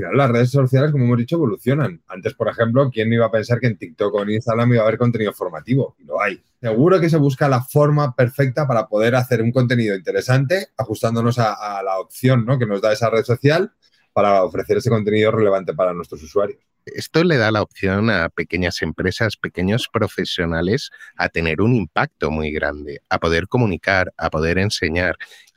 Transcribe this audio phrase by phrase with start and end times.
[0.00, 2.02] final las redes sociales, como hemos dicho, evolucionan.
[2.08, 4.86] Antes, por ejemplo, ¿quién iba a pensar que en TikTok o en Instagram iba a
[4.86, 5.94] haber contenido formativo?
[5.98, 6.42] Y lo hay.
[6.60, 11.78] Seguro que se busca la forma perfecta para poder hacer un contenido interesante, ajustándonos a,
[11.78, 12.58] a la opción ¿no?
[12.58, 13.72] que nos da esa red social
[14.12, 16.69] para ofrecer ese contenido relevante para nuestros usuarios.
[16.86, 22.50] Esto le da la opción a pequeñas empresas, pequeños profesionales a tener un impacto muy
[22.50, 25.16] grande, a poder comunicar, a poder enseñar.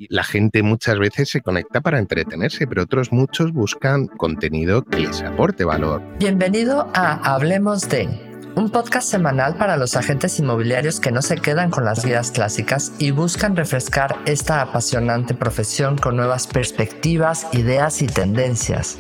[0.10, 5.22] La gente muchas veces se conecta para entretenerse, pero otros muchos buscan contenido que les
[5.22, 6.02] aporte valor.
[6.20, 11.72] Bienvenido a Hablemos de un podcast semanal para los agentes inmobiliarios que no se quedan
[11.72, 18.08] con las guías clásicas y buscan refrescar esta apasionante profesión con nuevas perspectivas, ideas y
[18.08, 19.00] tendencias.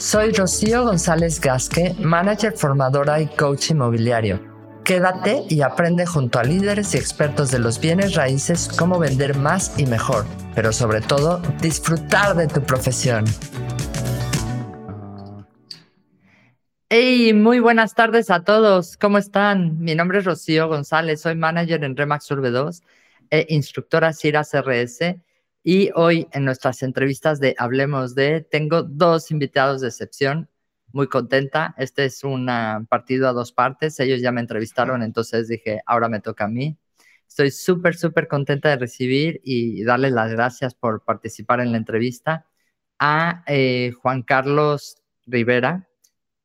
[0.00, 4.40] Soy Rocío González Gasque, manager formadora y coach inmobiliario.
[4.82, 9.78] Quédate y aprende junto a líderes y expertos de los bienes raíces cómo vender más
[9.78, 10.24] y mejor,
[10.54, 13.26] pero sobre todo disfrutar de tu profesión.
[16.88, 18.96] Hey, muy buenas tardes a todos.
[18.96, 19.80] ¿Cómo están?
[19.80, 22.82] Mi nombre es Rocío González, soy manager en Remax Urbe 2
[23.28, 25.20] e instructora CIRA CRS.
[25.62, 30.48] Y hoy en nuestras entrevistas de Hablemos de, tengo dos invitados de excepción.
[30.92, 31.74] Muy contenta.
[31.78, 32.48] Este es un
[32.88, 34.00] partido a dos partes.
[34.00, 36.78] Ellos ya me entrevistaron, entonces dije, ahora me toca a mí.
[37.28, 42.46] Estoy súper, súper contenta de recibir y darles las gracias por participar en la entrevista
[42.98, 45.88] a eh, Juan Carlos Rivera,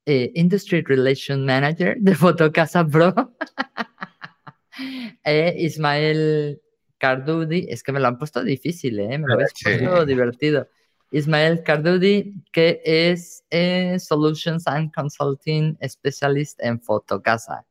[0.05, 3.15] eh, Industry Relation Manager de Fotocasa Pro.
[5.23, 6.61] eh, Ismael
[6.97, 9.17] Cardudi, es que me lo han puesto difícil, ¿eh?
[9.17, 10.67] me lo habéis puesto divertido.
[11.11, 17.65] Ismael Cardudi, que es eh, Solutions and Consulting Specialist en Fotocasa.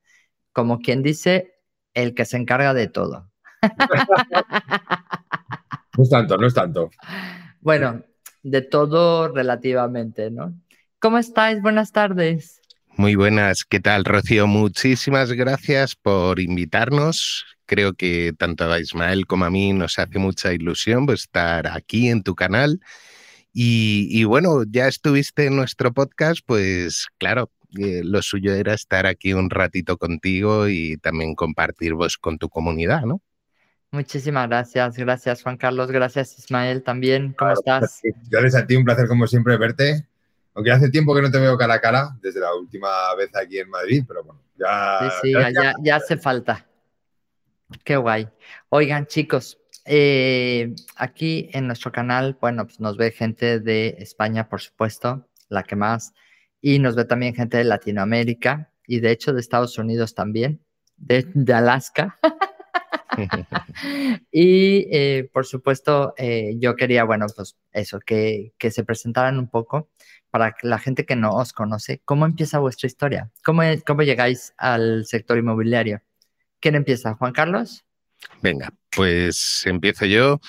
[0.53, 1.55] Como quien dice,
[1.95, 3.31] el que se encarga de todo.
[5.97, 6.91] no es tanto, no es tanto.
[7.61, 8.05] Bueno,
[8.43, 10.55] de todo relativamente, ¿no?
[10.99, 11.61] ¿Cómo estáis?
[11.61, 12.63] Buenas tardes.
[12.97, 14.47] Muy buenas, ¿qué tal, Rocío?
[14.47, 17.45] Muchísimas gracias por invitarnos.
[17.67, 22.09] Creo que tanto a Ismael como a mí nos hace mucha ilusión pues, estar aquí
[22.09, 22.81] en tu canal.
[23.53, 29.33] Y, bueno, ya estuviste en nuestro podcast, pues claro, eh, lo suyo era estar aquí
[29.33, 33.21] un ratito contigo y también compartir vos con tu comunidad, ¿no?
[33.91, 38.01] Muchísimas gracias, gracias Juan Carlos, gracias Ismael también, ¿cómo estás?
[38.29, 40.05] Gracias a ti, un placer como siempre verte
[40.55, 43.59] aunque hace tiempo que no te veo cara a cara, desde la última vez aquí
[43.59, 45.11] en Madrid, pero bueno, ya.
[45.21, 46.67] Sí, sí, ya, hace falta.
[47.83, 48.29] Qué guay.
[48.69, 54.61] Oigan, chicos, eh, aquí en nuestro canal, bueno, pues nos ve gente de España, por
[54.61, 56.15] supuesto, la que más,
[56.61, 60.61] y nos ve también gente de Latinoamérica y de hecho de Estados Unidos también,
[60.97, 62.19] de, Alaska.
[64.31, 69.49] y eh, por supuesto, eh, yo quería, bueno, pues eso, que, que se presentaran un
[69.49, 69.91] poco
[70.35, 73.31] para la gente que no os conoce, ¿cómo empieza vuestra historia?
[73.45, 73.63] ¿Cómo,
[74.03, 76.03] llegáis al sector inmobiliario?
[76.59, 77.15] ¿Quién empieza?
[77.15, 77.85] ¿Juan Carlos?
[78.43, 80.41] Venga, pues empiezo yo.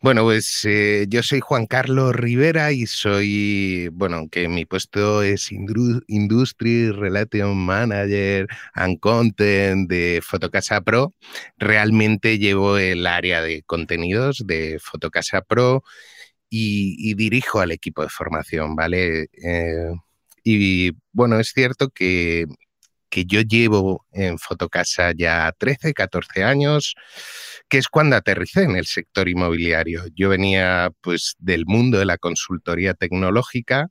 [0.00, 5.52] Bueno, pues eh, yo soy Juan Carlos Rivera y soy, bueno, aunque mi puesto es
[5.52, 11.12] Industry Relation Manager and Content de Fotocasa Pro,
[11.58, 15.84] realmente llevo el área de contenidos de Fotocasa Pro
[16.48, 19.28] y, dirijo al equipo de formación, ¿vale?
[19.42, 19.92] Eh,
[20.44, 22.46] y bueno, es cierto que,
[23.10, 26.94] que, yo llevo en Fotocasa ya 13, 14 años,
[27.68, 30.04] que es cuando aterricé en el sector inmobiliario.
[30.14, 33.88] Yo venía pues del mundo de la consultoría tecnológica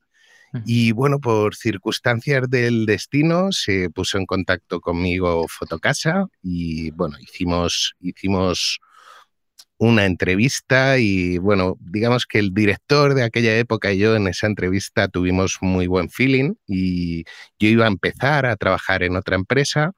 [0.65, 7.95] y bueno, por circunstancias del destino se puso en contacto conmigo Fotocasa y bueno, hicimos,
[7.99, 8.79] hicimos
[9.77, 14.47] una entrevista y bueno, digamos que el director de aquella época y yo en esa
[14.47, 17.23] entrevista tuvimos muy buen feeling y
[17.59, 19.91] yo iba a empezar a trabajar en otra empresa,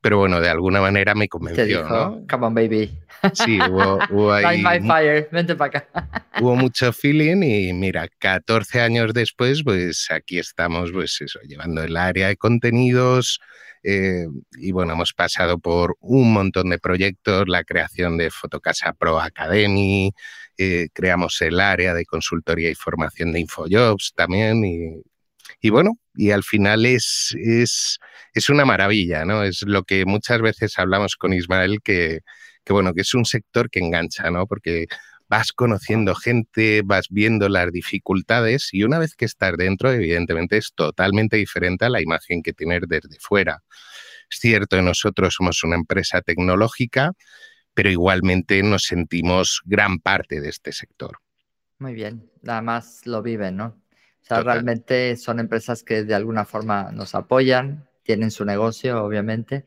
[0.00, 2.26] pero bueno, de alguna manera me convenció, ¿no?
[2.28, 2.98] Come on, baby.
[3.34, 6.26] Sí, hubo, ahí, my fire, vente para acá.
[6.40, 11.96] Hubo mucho feeling y mira, 14 años después, pues aquí estamos, pues eso, llevando el
[11.96, 13.40] área de contenidos,
[13.82, 19.20] eh, y bueno, hemos pasado por un montón de proyectos, la creación de Fotocasa Pro
[19.20, 20.12] Academy,
[20.58, 24.62] eh, creamos el área de consultoría y formación de Infojobs también.
[25.62, 27.98] Y, bueno, y al final es, es,
[28.34, 29.42] es, una maravilla, ¿no?
[29.42, 32.20] Es lo que muchas veces hablamos con Ismael, que,
[32.64, 34.46] que bueno, que es un sector que engancha, ¿no?
[34.46, 34.86] Porque
[35.30, 40.72] vas conociendo gente, vas viendo las dificultades y una vez que estás dentro, evidentemente es
[40.74, 43.62] totalmente diferente a la imagen que tienes desde fuera.
[44.28, 47.12] Es cierto, nosotros somos una empresa tecnológica,
[47.74, 51.18] pero igualmente nos sentimos gran parte de este sector.
[51.78, 53.66] Muy bien, además lo viven, ¿no?
[53.66, 54.54] O sea, Total.
[54.54, 59.64] realmente son empresas que de alguna forma nos apoyan, tienen su negocio, obviamente,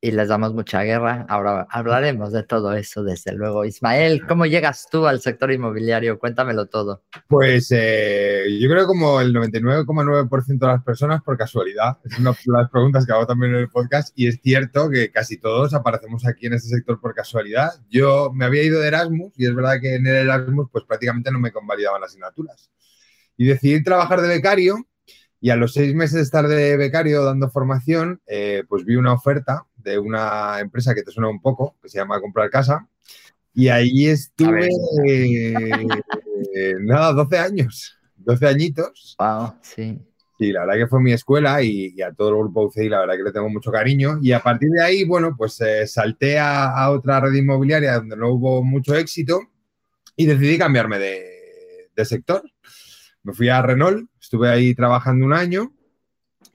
[0.00, 1.26] y les damos mucha guerra.
[1.28, 3.64] Ahora hablaremos de todo eso, desde luego.
[3.64, 6.18] Ismael, ¿cómo llegas tú al sector inmobiliario?
[6.18, 7.04] Cuéntamelo todo.
[7.28, 11.98] Pues eh, yo creo como el 99,9% de las personas por casualidad.
[12.04, 15.10] Es una de las preguntas que hago también en el podcast y es cierto que
[15.10, 17.70] casi todos aparecemos aquí en este sector por casualidad.
[17.88, 21.30] Yo me había ido de Erasmus y es verdad que en el Erasmus pues prácticamente
[21.30, 22.70] no me convalidaban las asignaturas.
[23.36, 24.86] Y decidí trabajar de becario
[25.40, 29.12] y a los seis meses de estar de becario dando formación, eh, pues vi una
[29.12, 32.88] oferta de una empresa que te suena un poco, que se llama Comprar Casa.
[33.54, 34.68] Y ahí estuve,
[35.06, 35.54] eh,
[36.80, 39.14] nada, 12 años, 12 añitos.
[39.18, 39.98] Wow, sí.
[40.38, 43.00] Sí, la verdad que fue mi escuela y, y, a todo el grupo UCI la
[43.00, 44.18] verdad que le tengo mucho cariño.
[44.20, 48.16] Y a partir de ahí, bueno, pues eh, salté a, a, otra red inmobiliaria donde
[48.16, 49.40] no hubo mucho éxito
[50.14, 52.42] y decidí cambiarme de, de sector.
[53.22, 55.72] Me fui a Renault, estuve ahí trabajando un año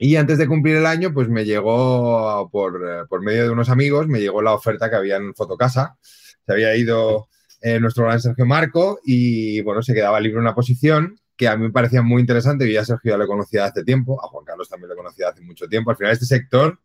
[0.02, 4.08] y antes de cumplir el año, pues me llegó por, por medio de unos amigos,
[4.08, 5.96] me llegó la oferta que había en Fotocasa.
[6.44, 7.28] Se había ido
[7.60, 11.66] eh, nuestro gran Sergio Marco y bueno, se quedaba libre una posición que a mí
[11.66, 12.66] me parecía muy interesante.
[12.66, 15.28] Yo ya a Sergio ya lo conocía hace tiempo, a Juan Carlos también lo conocía
[15.28, 15.92] hace mucho tiempo.
[15.92, 16.80] Al final este sector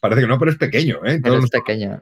[0.00, 1.00] parece que no, pero es pequeño.
[1.04, 1.18] ¿eh?
[1.20, 2.00] Pero es pequeño.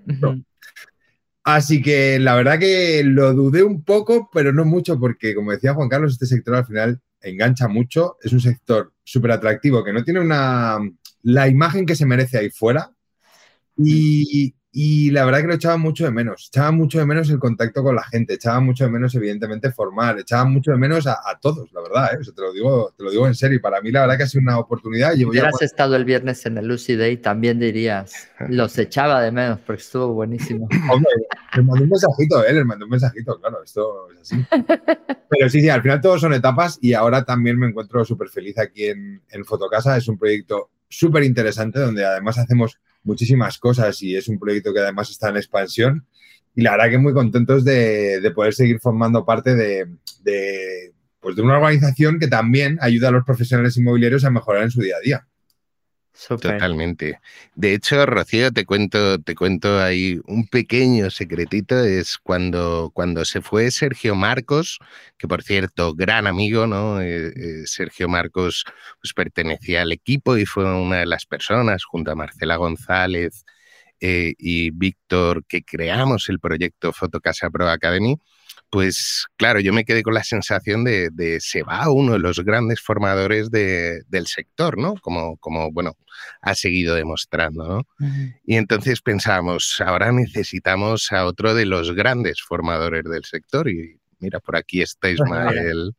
[1.45, 5.73] Así que la verdad que lo dudé un poco, pero no mucho, porque como decía
[5.73, 8.17] Juan Carlos, este sector al final engancha mucho.
[8.23, 10.79] Es un sector súper atractivo que no tiene una
[11.23, 12.93] la imagen que se merece ahí fuera.
[13.77, 16.51] Y, y, la verdad que lo echaba mucho de menos.
[16.53, 20.19] Echaba mucho de menos el contacto con la gente, echaba mucho de menos, evidentemente, formar,
[20.19, 22.15] echaba mucho de menos a, a todos, la verdad.
[22.15, 22.19] ¿eh?
[22.21, 23.57] O sea, te, lo digo, te lo digo en serio.
[23.57, 25.15] Y para mí, la verdad que ha sido una oportunidad.
[25.15, 25.67] Si hubieras ya...
[25.67, 30.13] estado el viernes en el Lucy Day, también dirías, los echaba de menos, porque estuvo
[30.13, 30.69] buenísimo.
[30.93, 31.13] Hombre,
[31.55, 32.53] les mandó un mensajito, ¿eh?
[32.53, 34.45] les mandó un mensajito, claro, esto es así.
[35.31, 38.59] Pero sí, sí, al final todos son etapas y ahora también me encuentro súper feliz
[38.59, 39.97] aquí en, en Fotocasa.
[39.97, 42.79] Es un proyecto súper interesante donde además hacemos
[43.09, 46.07] muchísimas cosas y es un proyecto que además está en expansión.
[46.55, 49.87] Y la verdad que muy contentos de, de poder seguir formando parte de,
[51.21, 54.81] pues de una organización que también ayuda a los profesionales inmobiliarios a mejorar en su
[54.81, 55.28] día a día.
[56.27, 57.21] Totalmente.
[57.55, 63.41] De hecho, Rocío, te cuento, te cuento ahí un pequeño secretito, es cuando, cuando se
[63.41, 64.81] fue Sergio Marcos,
[65.17, 67.01] que por cierto, gran amigo, ¿no?
[67.01, 68.65] Eh, eh, Sergio Marcos
[69.01, 73.45] pues, pertenecía al equipo y fue una de las personas, junto a Marcela González
[74.01, 78.17] eh, y Víctor, que creamos el proyecto Fotocasa Pro Academy
[78.71, 82.41] pues claro, yo me quedé con la sensación de, de se va uno de los
[82.41, 84.95] grandes formadores de, del sector, ¿no?
[85.01, 85.97] Como, como, bueno,
[86.43, 87.79] ha seguido demostrando, ¿no?
[87.79, 88.41] Uh -huh.
[88.45, 94.41] Y entonces pensamos, ahora necesitamos a otro de los grandes formadores del sector y mira,
[94.41, 95.93] por aquí está Ismael.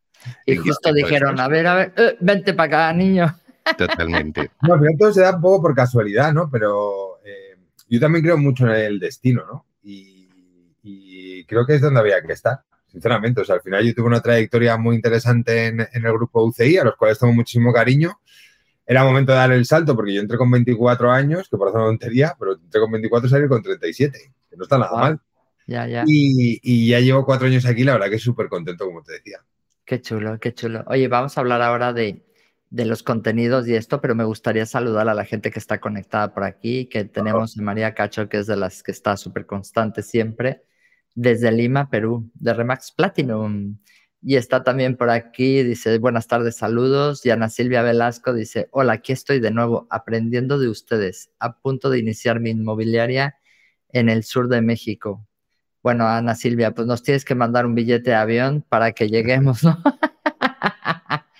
[0.46, 3.34] y justo dijeron, a ver, a ver, eh, vente para acá, niño.
[3.78, 4.50] Totalmente.
[4.62, 6.48] No, pero todo se da un poco por casualidad, ¿no?
[6.50, 7.56] Pero eh,
[7.88, 9.66] yo también creo mucho en el destino, ¿no?
[9.82, 10.19] Y
[10.82, 13.40] y creo que es donde había que estar, sinceramente.
[13.40, 16.78] O sea, al final yo tuve una trayectoria muy interesante en, en, el grupo UCI,
[16.78, 18.20] a los cuales tengo muchísimo cariño.
[18.86, 21.86] Era momento de dar el salto, porque yo entré con 24 años, que parece una
[21.86, 24.18] tontería, pero entré con 24 y salí con 37,
[24.50, 25.00] que no está nada wow.
[25.00, 25.20] mal.
[25.66, 26.04] Ya, ya.
[26.06, 29.38] Y, y, ya llevo cuatro años aquí, la verdad que súper contento, como te decía.
[29.84, 30.82] Qué chulo, qué chulo.
[30.88, 32.24] Oye, vamos a hablar ahora de,
[32.70, 36.34] de los contenidos y esto, pero me gustaría saludar a la gente que está conectada
[36.34, 40.02] por aquí, que tenemos a María Cacho, que es de las que está súper constante
[40.02, 40.64] siempre
[41.14, 43.78] desde Lima, Perú, de Remax Platinum.
[44.22, 47.24] Y está también por aquí, dice, buenas tardes, saludos.
[47.24, 51.88] Y Ana Silvia Velasco dice, hola, aquí estoy de nuevo aprendiendo de ustedes, a punto
[51.88, 53.36] de iniciar mi inmobiliaria
[53.88, 55.26] en el sur de México.
[55.82, 59.64] Bueno, Ana Silvia, pues nos tienes que mandar un billete de avión para que lleguemos,
[59.64, 59.82] ¿no?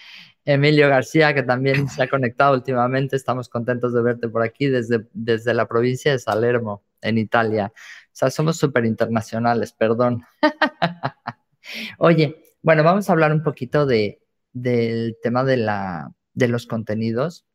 [0.46, 5.06] Emilio García, que también se ha conectado últimamente, estamos contentos de verte por aquí desde,
[5.12, 7.72] desde la provincia de Salermo, en Italia.
[8.20, 10.24] O sea, somos súper internacionales, perdón.
[11.98, 14.20] Oye, bueno, vamos a hablar un poquito de,
[14.52, 17.46] del tema de, la, de los contenidos.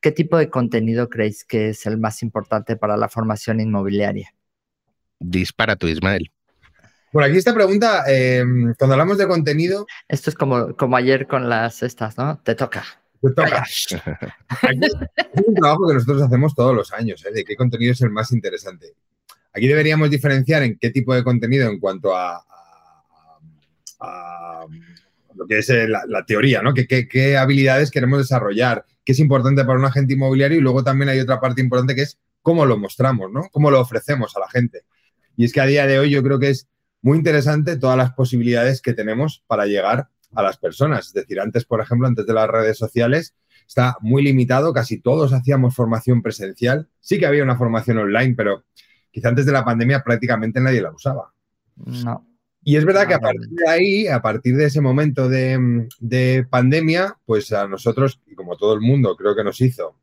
[0.00, 4.34] ¿Qué tipo de contenido creéis que es el más importante para la formación inmobiliaria?
[5.18, 6.32] Dispara tú, Ismael.
[7.12, 8.42] Bueno, aquí esta pregunta, eh,
[8.78, 9.84] cuando hablamos de contenido...
[10.08, 12.38] Esto es como, como ayer con las estas, ¿no?
[12.38, 12.82] Te toca.
[13.20, 13.62] Te toca.
[14.62, 14.80] Aquí,
[15.34, 17.30] es un trabajo que nosotros hacemos todos los años, ¿eh?
[17.30, 18.94] de qué contenido es el más interesante.
[19.54, 22.44] Aquí deberíamos diferenciar en qué tipo de contenido en cuanto a,
[25.34, 26.74] lo que es eh, la, teoría, ¿no?
[26.74, 30.82] ¿Qué, qué, qué habilidades queremos desarrollar, qué es importante para un agente inmobiliario y luego
[30.82, 33.48] también hay otra parte importante que es cómo lo mostramos, ¿no?
[33.50, 34.82] Cómo lo ofrecemos a la gente.
[35.36, 36.68] Y es que a día de hoy yo creo que es
[37.00, 41.08] muy interesante todas las posibilidades que tenemos para llegar a las personas.
[41.08, 43.34] Es decir, antes, por ejemplo, antes de las redes sociales,
[43.66, 46.88] está muy limitado, casi todos hacíamos formación presencial.
[47.00, 48.64] Sí que había una formación online, pero
[49.14, 51.32] quizá antes de la pandemia prácticamente nadie la usaba.
[51.76, 52.26] No.
[52.64, 56.44] Y es verdad que a partir de ahí, a partir de ese momento de, de,
[56.50, 59.96] pandemia, pues a nosotros, y como todo el mundo creo que nos hizo,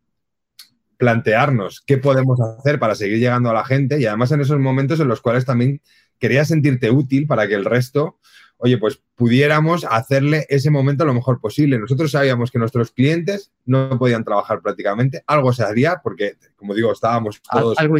[0.96, 5.00] plantearnos qué podemos hacer para seguir llegando a la gente y además en esos momentos
[5.02, 5.82] en los cuales también
[6.18, 8.20] querías sentirte útil para que el resto
[8.62, 11.80] oye, pues pudiéramos hacerle ese momento lo mejor posible.
[11.80, 16.92] Nosotros sabíamos que nuestros clientes no podían trabajar prácticamente, algo se haría porque, como digo,
[16.92, 17.98] estábamos todos algo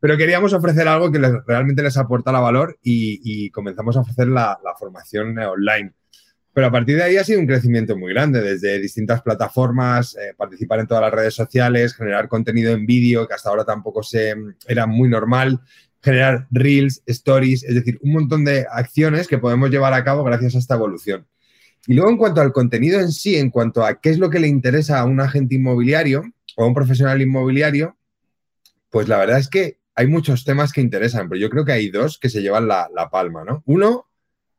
[0.00, 5.36] pero queríamos ofrecer algo que realmente les aportara valor y, comenzamos a ofrecer la, formación
[5.38, 5.92] online.
[6.52, 10.34] Pero a partir de ahí ha sido un crecimiento muy grande, desde distintas plataformas, eh,
[10.36, 14.34] participar en todas las redes sociales, generar contenido en vídeo, que hasta ahora tampoco se,
[14.66, 15.60] era muy normal,
[16.02, 20.54] generar reels, stories, es decir, un montón de acciones que podemos llevar a cabo gracias
[20.54, 21.26] a esta evolución.
[21.86, 24.40] Y luego en cuanto al contenido en sí, en cuanto a qué es lo que
[24.40, 26.22] le interesa a un agente inmobiliario
[26.56, 27.96] o a un profesional inmobiliario,
[28.90, 31.90] pues la verdad es que hay muchos temas que interesan, pero yo creo que hay
[31.90, 33.62] dos que se llevan la, palma, ¿no?
[33.66, 34.06] Uno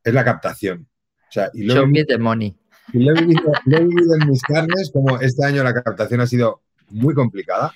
[0.03, 0.87] es la captación.
[1.29, 2.57] O sea, y Show me the money.
[2.91, 7.13] Y lo he, vivido, en mis carnes, como este año la captación ha sido muy
[7.13, 7.73] complicada.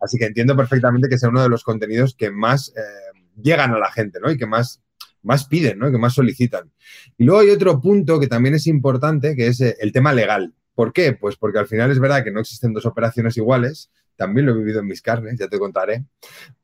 [0.00, 3.78] Así que entiendo perfectamente que sea uno de los contenidos que más eh, llegan a
[3.78, 4.30] la gente, ¿no?
[4.30, 4.82] Y que más,
[5.22, 5.90] más piden, ¿no?
[5.90, 6.70] Que más solicitan.
[7.16, 10.54] Y luego hay otro punto que también es importante, que es eh, el tema legal.
[10.74, 11.12] ¿Por qué?
[11.12, 14.58] Pues porque al final es verdad que no existen dos operaciones iguales, también lo he
[14.58, 16.04] vivido en mis carnes, ya te contaré.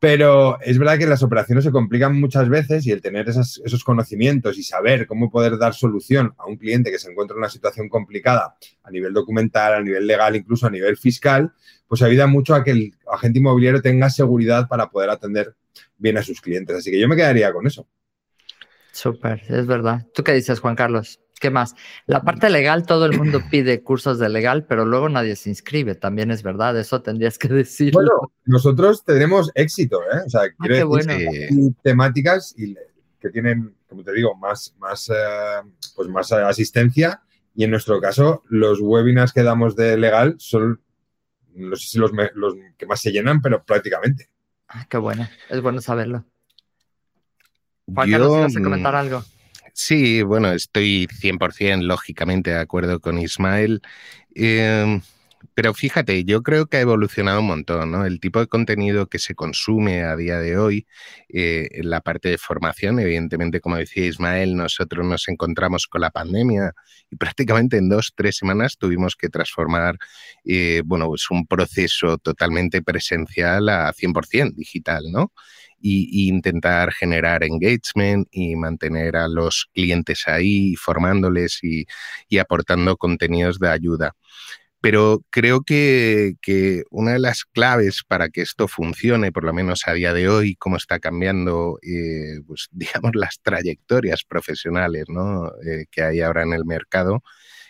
[0.00, 4.58] Pero es verdad que las operaciones se complican muchas veces y el tener esos conocimientos
[4.58, 7.88] y saber cómo poder dar solución a un cliente que se encuentra en una situación
[7.88, 11.52] complicada a nivel documental, a nivel legal, incluso a nivel fiscal,
[11.86, 15.54] pues ayuda mucho a que el agente inmobiliario tenga seguridad para poder atender
[15.96, 16.76] bien a sus clientes.
[16.76, 17.86] Así que yo me quedaría con eso.
[18.90, 20.08] Súper, es verdad.
[20.12, 21.20] ¿Tú qué dices, Juan Carlos?
[21.40, 21.74] ¿Qué más?
[22.06, 25.94] La parte legal, todo el mundo pide cursos de legal, pero luego nadie se inscribe.
[25.94, 27.92] También es verdad, eso tendrías que decir.
[27.92, 30.22] Bueno, nosotros tenemos éxito, ¿eh?
[30.26, 32.54] O sea, ah, quiero decir temáticas
[33.20, 35.62] que tienen, como te digo, más, más, eh,
[35.96, 37.20] pues más asistencia.
[37.56, 40.80] Y en nuestro caso, los webinars que damos de legal son,
[41.54, 44.28] no sé si los, los que más se llenan, pero prácticamente.
[44.68, 46.24] Ah, qué bueno, es bueno saberlo.
[47.86, 49.22] Juan Carlos, a comentar algo?
[49.76, 53.82] Sí, bueno, estoy 100% lógicamente de acuerdo con Ismael.
[54.34, 55.00] Em,
[55.54, 58.06] pero fíjate, yo creo que ha evolucionado un montón, ¿no?
[58.06, 60.86] El tipo de contenido que se consume a día de hoy,
[61.28, 66.10] eh, en la parte de formación, evidentemente, como decía Ismael, nosotros nos encontramos con la
[66.10, 66.72] pandemia
[67.10, 69.96] y prácticamente en dos, tres semanas tuvimos que transformar,
[70.44, 75.32] eh, bueno, pues un proceso totalmente presencial a 100% digital, ¿no?
[75.84, 81.86] Y, intentar generar engagement y mantener a los clientes ahí, formándoles y,
[82.38, 84.12] aportando contenidos de ayuda.
[84.80, 86.34] Pero creo que,
[86.90, 90.56] una de las claves para que esto funcione, por lo menos a día de hoy,
[90.56, 95.06] cómo está cambiando, eh, pues, digamos, las trayectorias profesionales
[95.66, 97.22] eh, que hay ahora en el mercado,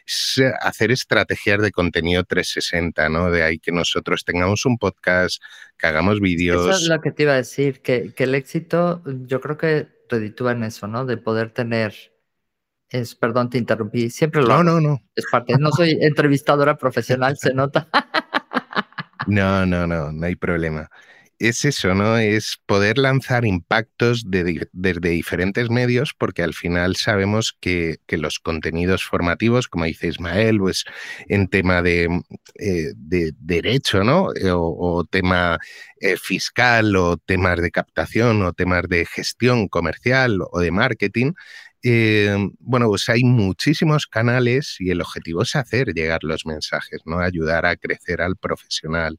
[0.07, 3.31] es hacer estrategias de contenido 360, ¿no?
[3.31, 5.43] De ahí que nosotros tengamos un podcast,
[5.79, 6.67] que hagamos vídeos.
[6.67, 10.53] Eso es lo que te iba a decir, que, el éxito, yo creo que reditúa
[10.53, 11.07] en eso, ¿no?
[11.07, 11.95] De poder tener.
[12.89, 14.11] Es, perdón, te interrumpí.
[14.11, 14.49] Siempre lo.
[14.49, 15.03] No, no, no.
[15.15, 15.55] Es parte.
[15.59, 17.89] No soy entrevistadora profesional, se nota.
[19.27, 20.91] No, no, no, no hay problema
[21.39, 22.19] es eso, ¿no?
[22.19, 29.67] Es poder lanzar impactos desde diferentes medios, porque al final sabemos que, los contenidos formativos,
[29.67, 30.85] como dice Ismael, pues
[31.29, 32.23] en tema de,
[32.61, 32.93] eh,
[33.41, 34.33] derecho, ¿no?
[34.35, 35.59] Eh, o, tema
[36.01, 41.33] eh, fiscal, o temas de captación, o temas de gestión comercial o de marketing,
[42.61, 47.21] bueno, pues hay muchísimos canales y el objetivo es hacer llegar los mensajes, ¿no?
[47.21, 49.19] Ayudar a crecer al profesional.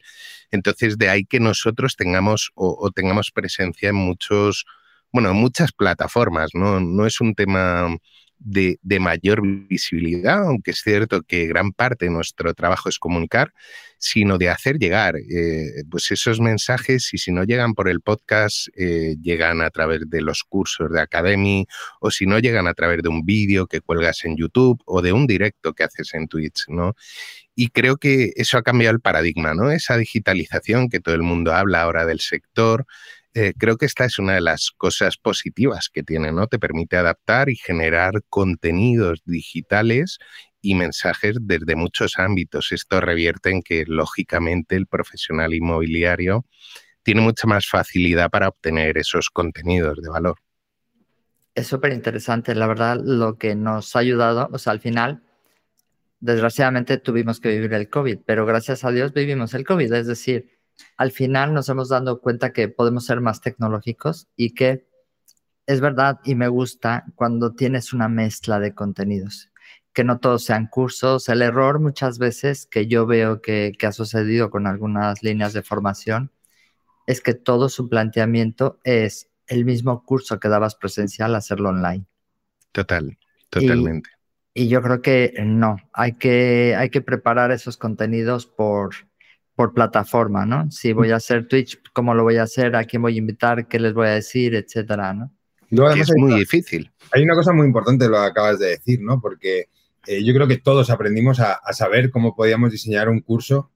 [0.52, 4.66] Entonces, de ahí que nosotros tengamos o, tengamos presencia en muchos,
[5.12, 6.80] bueno, en muchas plataformas, ¿no?
[6.80, 7.96] No es un tema
[8.40, 13.54] de, mayor visibilidad, aunque es cierto que gran parte de nuestro trabajo es comunicar,
[13.98, 18.68] sino de hacer llegar eh, pues esos mensajes y si no llegan por el podcast,
[18.76, 21.66] eh, llegan a través de los cursos de Academy
[22.00, 25.14] o si no llegan a través de un vídeo que cuelgas en YouTube o de
[25.14, 26.96] un directo que haces en Twitch, ¿no?
[27.56, 29.72] Y creo que eso ha cambiado el paradigma, ¿no?
[29.72, 32.86] Esa digitalización que todo el mundo habla ahora del sector,
[33.38, 36.48] eh, creo que esta es una de las cosas positivas que tiene, ¿no?
[36.48, 40.20] Te permite adaptar y generar contenidos digitales
[40.62, 42.72] y mensajes desde muchos ámbitos.
[42.72, 46.46] Esto revierte en que, lógicamente, el profesional inmobiliario
[47.04, 50.38] tiene mucha más facilidad para obtener esos contenidos de valor.
[51.56, 55.24] Es súper interesante, la verdad, lo que nos ha ayudado, o sea, al final,
[56.22, 60.55] desgraciadamente tuvimos que vivir el COVID, pero gracias a Dios vivimos el COVID, es decir,
[60.98, 64.88] al final nos hemos dado cuenta que podemos ser más tecnológicos y que
[65.68, 69.50] es verdad y me gusta cuando tienes una mezcla de contenidos,
[69.94, 71.28] que no todos sean cursos.
[71.30, 76.32] El error muchas veces que yo veo que, ha sucedido con algunas líneas de formación
[77.08, 82.06] es que todo su planteamiento es el mismo curso que dabas presencial, hacerlo online.
[82.72, 83.18] Total,
[83.50, 84.10] totalmente.
[84.54, 88.96] Y, yo creo que no, hay que, hay que preparar esos contenidos por,
[89.56, 90.70] por plataforma, ¿no?
[90.70, 92.76] Si voy a hacer Twitch, ¿cómo lo voy a hacer?
[92.76, 93.68] ¿A quién voy a invitar?
[93.68, 94.54] ¿Qué les voy a decir?
[94.56, 95.32] Etcétera, ¿no?
[95.72, 96.92] es muy difícil.
[97.12, 99.20] Hay una cosa muy importante, lo acabas de decir, ¿no?
[99.20, 99.70] Porque
[100.08, 103.72] eh, yo creo que todos aprendimos a, saber cómo podíamos diseñar un curso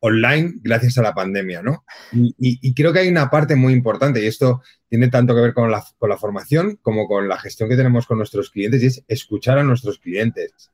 [0.00, 1.84] online gracias a la pandemia, ¿no?
[2.12, 5.70] Y, creo que hay una parte muy importante, y esto tiene tanto que ver con
[5.70, 9.04] la, con la, formación como con la gestión que tenemos con nuestros clientes, y es
[9.08, 10.70] escuchar a nuestros clientes,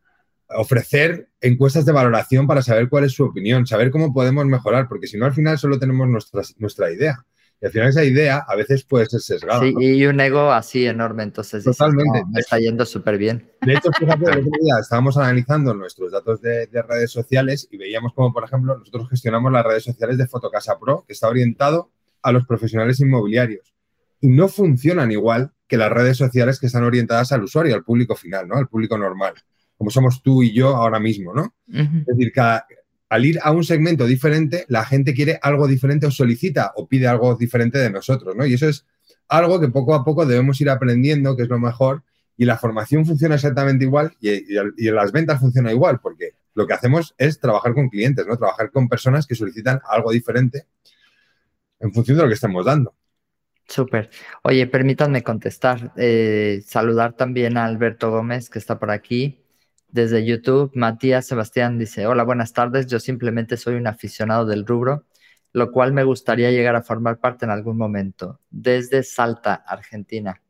[0.56, 5.06] ofrecer encuestas de valoración para saber cuál es su opinión, saber cómo podemos mejorar, porque
[5.06, 7.24] si no, al final solo tenemos nuestra, nuestra idea.
[7.62, 9.60] Y al final esa idea a veces puede ser sesgada.
[9.60, 12.22] Sí, y un ego así enorme, entonces Totalmente.
[12.32, 13.50] me está yendo súper bien.
[13.60, 18.14] De hecho, fíjate, el otro día estábamos analizando nuestros datos de, redes sociales y veíamos
[18.14, 21.90] como, por ejemplo, nosotros gestionamos las redes sociales de Fotocasa Pro, que está orientado
[22.22, 23.74] a los profesionales inmobiliarios.
[24.22, 28.16] Y no funcionan igual que las redes sociales que están orientadas al usuario, al público
[28.16, 28.56] final, ¿no?
[28.56, 29.34] Al público normal,
[29.80, 31.54] como somos tú y yo ahora mismo, ¿no?
[31.66, 32.66] Es decir, cada,
[33.08, 37.08] al ir a un segmento diferente, la gente quiere algo diferente o solicita o pide
[37.08, 38.44] algo diferente de nosotros, ¿no?
[38.44, 38.84] Y eso es
[39.26, 42.02] algo que poco a poco debemos ir aprendiendo, que es lo mejor,
[42.36, 46.74] y la formación funciona exactamente igual y, y, las ventas funciona igual, porque lo que
[46.74, 48.36] hacemos es trabajar con clientes, ¿no?
[48.36, 50.66] Trabajar con personas que solicitan algo diferente
[51.78, 52.94] en función de lo que estamos dando.
[53.66, 54.10] Súper.
[54.42, 59.40] Oye, permítanme contestar, eh, saludar también a Alberto Gómez, que está por aquí.
[59.92, 65.04] Desde YouTube, Matías Sebastián dice, hola, buenas tardes, yo simplemente soy un aficionado del rubro,
[65.52, 68.40] lo cual me gustaría llegar a formar parte en algún momento.
[68.50, 70.40] Desde Salta, Argentina.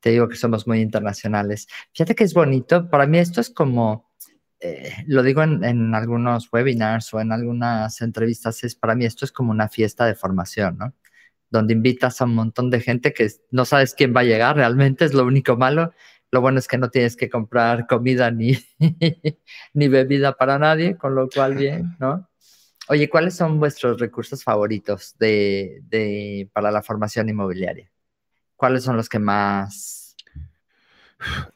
[0.00, 1.68] Te digo que somos muy internacionales.
[1.92, 4.10] Fíjate que es bonito, para mí esto es como,
[4.58, 9.24] eh, lo digo en, en, algunos webinars o en algunas entrevistas, es para mí esto
[9.24, 10.92] es como una fiesta de formación, ¿no?
[11.50, 15.04] Donde invitas a un montón de gente que no sabes quién va a llegar, realmente
[15.04, 15.92] es lo único malo,
[16.32, 18.56] lo bueno es que no tienes que comprar comida ni,
[19.74, 22.28] ni bebida para nadie, con lo cual bien, ¿no?
[22.88, 27.92] Oye, ¿cuáles son vuestros recursos favoritos de, para la formación inmobiliaria?
[28.56, 30.01] ¿Cuáles son los que más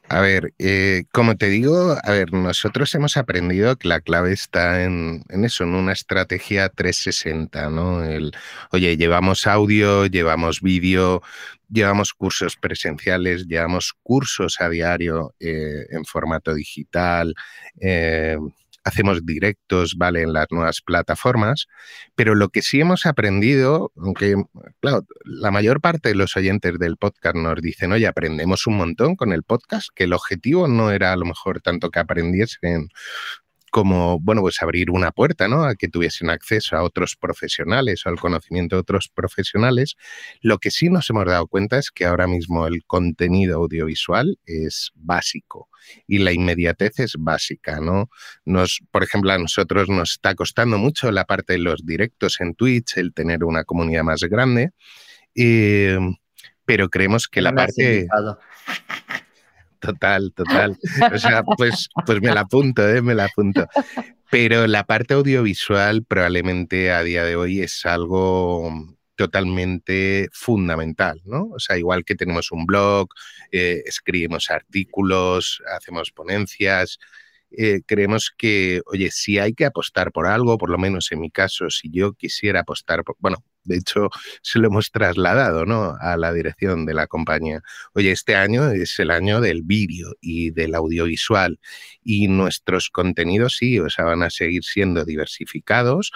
[0.09, 4.83] a ver, eh, como te digo, a ver, nosotros hemos aprendido que la clave está
[4.83, 8.03] en, eso, en una estrategia 360, ¿no?
[8.71, 11.21] Oye, llevamos audio, llevamos vídeo,
[11.69, 17.35] llevamos cursos presenciales, llevamos cursos a diario eh, en formato digital.
[17.79, 18.37] Eh,
[18.87, 20.21] hacemos directos, ¿vale?
[20.23, 21.67] En las nuevas plataformas,
[22.15, 24.35] pero lo que sí hemos aprendido, aunque,
[24.79, 29.15] claro, la mayor parte de los oyentes del podcast nos dicen, oye, aprendemos un montón
[29.15, 32.89] con el podcast, que el objetivo no era a lo mejor tanto que aprendiesen
[33.77, 35.63] como, bueno, pues abrir una puerta, ¿no?
[35.63, 39.97] A que tuviesen acceso a otros profesionales o al conocimiento de otros profesionales.
[40.41, 44.89] Lo que sí nos hemos dado cuenta es que ahora mismo el contenido audiovisual es
[44.95, 45.69] básico
[46.07, 48.09] y la inmediatez es básica, ¿no?
[48.45, 52.55] Nos, por ejemplo, a nosotros nos está costando mucho la parte de los directos en
[52.55, 54.71] Twitch, el tener una comunidad más grande,
[55.35, 55.99] eh,
[56.65, 58.07] pero creemos que la parte...
[59.79, 60.77] Total, total.
[61.13, 63.01] O sea, pues, pues me la apunto, ¿eh?
[63.01, 63.67] me la apunto.
[64.29, 68.71] Pero la parte audiovisual probablemente a día de hoy es algo
[69.15, 71.49] totalmente fundamental, ¿no?
[71.53, 73.09] O sea, igual que tenemos un blog,
[73.51, 76.99] eh, escribimos artículos, hacemos ponencias,
[77.51, 81.31] eh, creemos que, oye, si hay que apostar por algo, por lo menos en mi
[81.31, 84.09] caso, si yo quisiera apostar por, bueno, de hecho,
[84.41, 85.95] se lo hemos trasladado ¿no?
[85.99, 87.61] a la dirección de la compañía.
[87.93, 91.59] Oye, este año es el año del vídeo y del audiovisual
[92.03, 96.11] y nuestros contenidos sí, o sea, van a seguir siendo diversificados,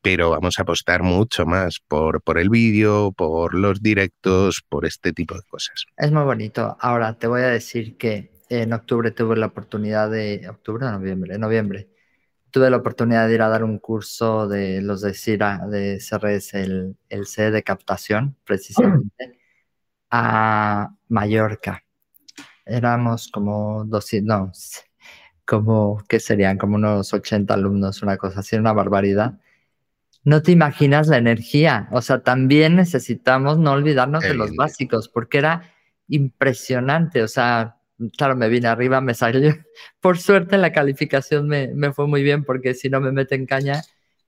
[0.00, 5.12] pero vamos a apostar mucho más por, por el vídeo, por los directos, por este
[5.12, 5.84] tipo de cosas.
[5.96, 6.76] Es muy bonito.
[6.80, 11.38] Ahora te voy a decir que en octubre tuve la oportunidad de, octubre o noviembre,
[11.38, 11.88] noviembre,
[12.50, 16.54] tuve la oportunidad de ir a dar un curso de los de CIRA, de CRS,
[16.54, 19.40] el, el C de captación, precisamente,
[20.10, 21.82] a Mallorca.
[22.66, 24.52] Éramos como 200, no,
[25.46, 26.58] como, ¿qué serían?
[26.58, 29.38] Como unos 80 alumnos, una cosa así, una barbaridad.
[30.24, 31.88] No te imaginas la energía.
[31.90, 35.72] O sea, también necesitamos no olvidarnos de los básicos, porque era
[36.06, 37.22] impresionante.
[37.22, 37.81] O sea,
[38.16, 39.40] claro, me vine arriba, me salió.
[40.00, 43.46] Por suerte la calificación me, me fue muy bien porque si no me mete en
[43.46, 43.82] caña,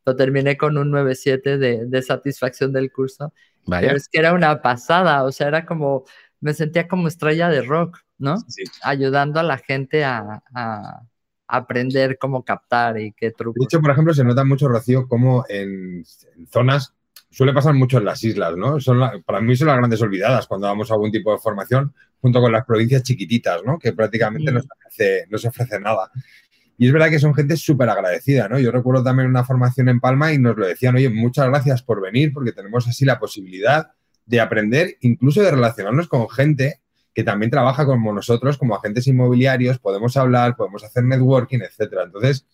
[0.06, 3.32] lo terminé con un 9.7 de, de satisfacción del curso.
[3.66, 3.88] Vaya.
[3.88, 6.04] Pero es que era una pasada, o sea, era como,
[6.40, 8.36] me sentía como estrella de rock, ¿no?
[8.48, 8.64] Sí.
[8.82, 11.00] Ayudando a la gente a, a
[11.46, 13.64] aprender cómo captar y qué De trucos.
[13.66, 16.04] hecho, por ejemplo, se nota mucho, Rocío, como en,
[16.36, 16.94] en zonas,
[17.30, 18.80] suele pasar mucho en las islas, ¿no?
[18.80, 22.40] Son la- para mí son las grandes olvidadas cuando damos algún tipo de formación, junto
[22.40, 23.78] con las provincias chiquititas, ¿no?
[23.78, 26.10] Que prácticamente no, se ofrece, no se ofrece nada.
[26.78, 28.58] Y es verdad que son gente súper agradecida, ¿no?
[28.58, 32.00] Yo recuerdo también una formación en Palma y nos lo decían, oye, muchas gracias por
[32.00, 33.90] venir, porque tenemos así la posibilidad
[34.24, 36.80] de aprender, incluso de relacionarnos con gente
[37.12, 42.04] que también trabaja como nosotros, como agentes inmobiliarios, podemos hablar, podemos hacer networking, etcétera.
[42.04, 42.46] Entonces,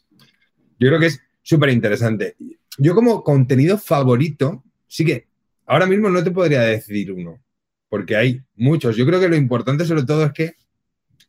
[0.81, 2.35] yo creo que es súper interesante.
[2.77, 5.29] Yo como contenido favorito, sí que
[5.65, 7.39] ahora mismo no te podría decir uno,
[7.91, 8.97] porque hay muchos.
[8.97, 10.55] Yo creo que lo importante sobre todo es que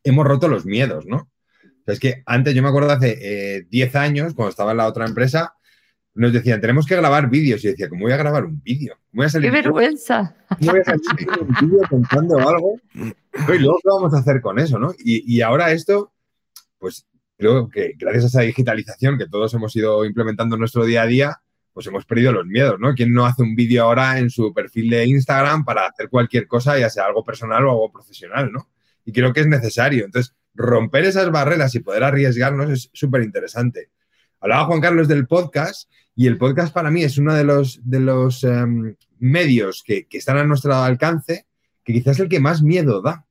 [0.04, 1.17] hemos roto los miedos, ¿no?
[1.17, 3.17] O sea, es que antes, yo me acuerdo hace
[3.58, 5.56] eh, 10 años, cuando estaba en la otra empresa,
[6.13, 7.62] nos decían, tenemos que grabar vídeos.
[7.62, 8.95] Y yo decía, ¿cómo voy a grabar un vídeo?
[9.10, 10.36] ¿Cómo voy a ¡Qué salir, vergüenza!
[10.47, 12.76] ¿cómo voy a salir un vídeo contando algo?
[12.93, 14.93] Y luego, ¿qué vamos a hacer con eso, no?
[15.04, 16.13] Y, y ahora esto,
[16.78, 21.02] pues creo que gracias a esa digitalización que todos hemos ido implementando en nuestro día
[21.02, 21.41] a día,
[21.73, 22.93] pues hemos perdido los miedos, ¿no?
[22.93, 26.77] ¿Quién no hace un vídeo ahora en su perfil de Instagram para hacer cualquier cosa,
[26.77, 28.69] ya sea algo personal o algo profesional, ¿no?
[29.05, 30.05] Y creo que es necesario.
[30.05, 33.89] Entonces, romper esas barreras y poder arriesgarnos es súper interesante.
[34.39, 37.99] Hablaba Juan Carlos del podcast y el podcast para mí es uno de los, de
[37.99, 41.45] los em, medios que, que están a nuestro alcance
[41.84, 43.25] que quizás es el que más miedo da.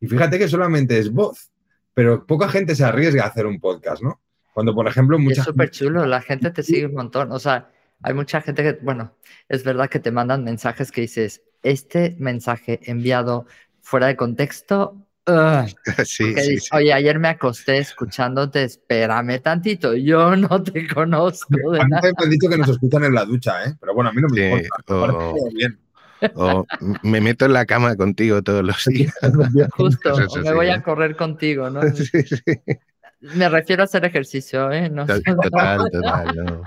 [0.00, 1.50] Y fíjate que solamente es voz,
[1.94, 4.21] pero poca gente se arriesga a hacer un podcast, ¿no?
[4.52, 7.32] Cuando, por ejemplo, Y mucha es súper chulo, la gente te sigue un montón.
[7.32, 7.70] O sea,
[8.02, 9.16] hay mucha gente que, bueno,
[9.48, 13.46] es verdad que te mandan mensajes que dices, este mensaje enviado
[13.82, 15.66] fuera de contexto, ugh",
[16.04, 16.72] Sí, sí, dices, sí.
[16.72, 22.02] oye, ayer me acosté escuchándote, espérame tantito, yo no te conozco de A mí nada.
[22.02, 23.74] me han dicho que nos escuchan en la ducha, ¿eh?
[23.80, 24.76] Pero bueno, a mí no me Sí, importa.
[24.76, 25.80] me o- parece todo bien.
[26.34, 26.66] O
[27.02, 29.14] me meto en la cama contigo todos los días.
[29.70, 30.70] Justo, o me voy ¿eh?
[30.70, 31.88] a correr contigo, ¿no?
[31.94, 32.42] Sí, sí.
[33.22, 34.90] Me refiero a hacer ejercicio, ¿eh?
[34.90, 35.06] No.
[35.06, 36.36] Total, total.
[36.44, 36.62] no.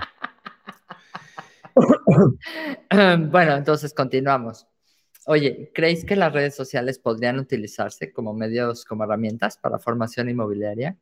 [3.30, 4.66] Bueno, entonces continuamos.
[5.26, 10.96] Oye, ¿creéis que las redes sociales podrían utilizarse como medios, como herramientas para formación inmobiliaria?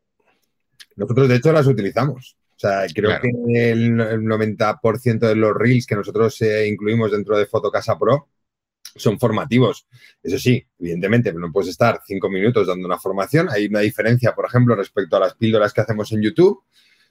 [0.96, 2.36] Nosotros, de hecho, las utilizamos.
[2.56, 3.22] O sea, creo Claro.
[3.22, 8.28] que el, el 90% de los reels que nosotros eh, incluimos dentro de Fotocasa Pro
[8.96, 9.86] son formativos.
[10.22, 13.48] Eso sí, evidentemente, no puedes estar cinco minutos dando una formación.
[13.50, 16.62] Hay una diferencia, por ejemplo, respecto a las píldoras que hacemos en YouTube.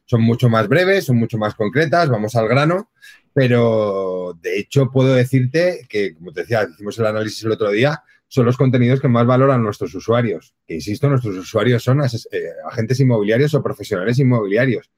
[0.05, 2.91] Son mucho más breves, son mucho más concretas, vamos al grano,
[3.33, 8.03] pero de hecho puedo decirte que, como te decía, hicimos el análisis el otro día,
[8.27, 10.55] son los contenidos que más valoran nuestros usuarios.
[10.67, 12.07] Que insisto, nuestros usuarios son eh,
[12.69, 14.91] agentes inmobiliarios o profesionales inmobiliarios.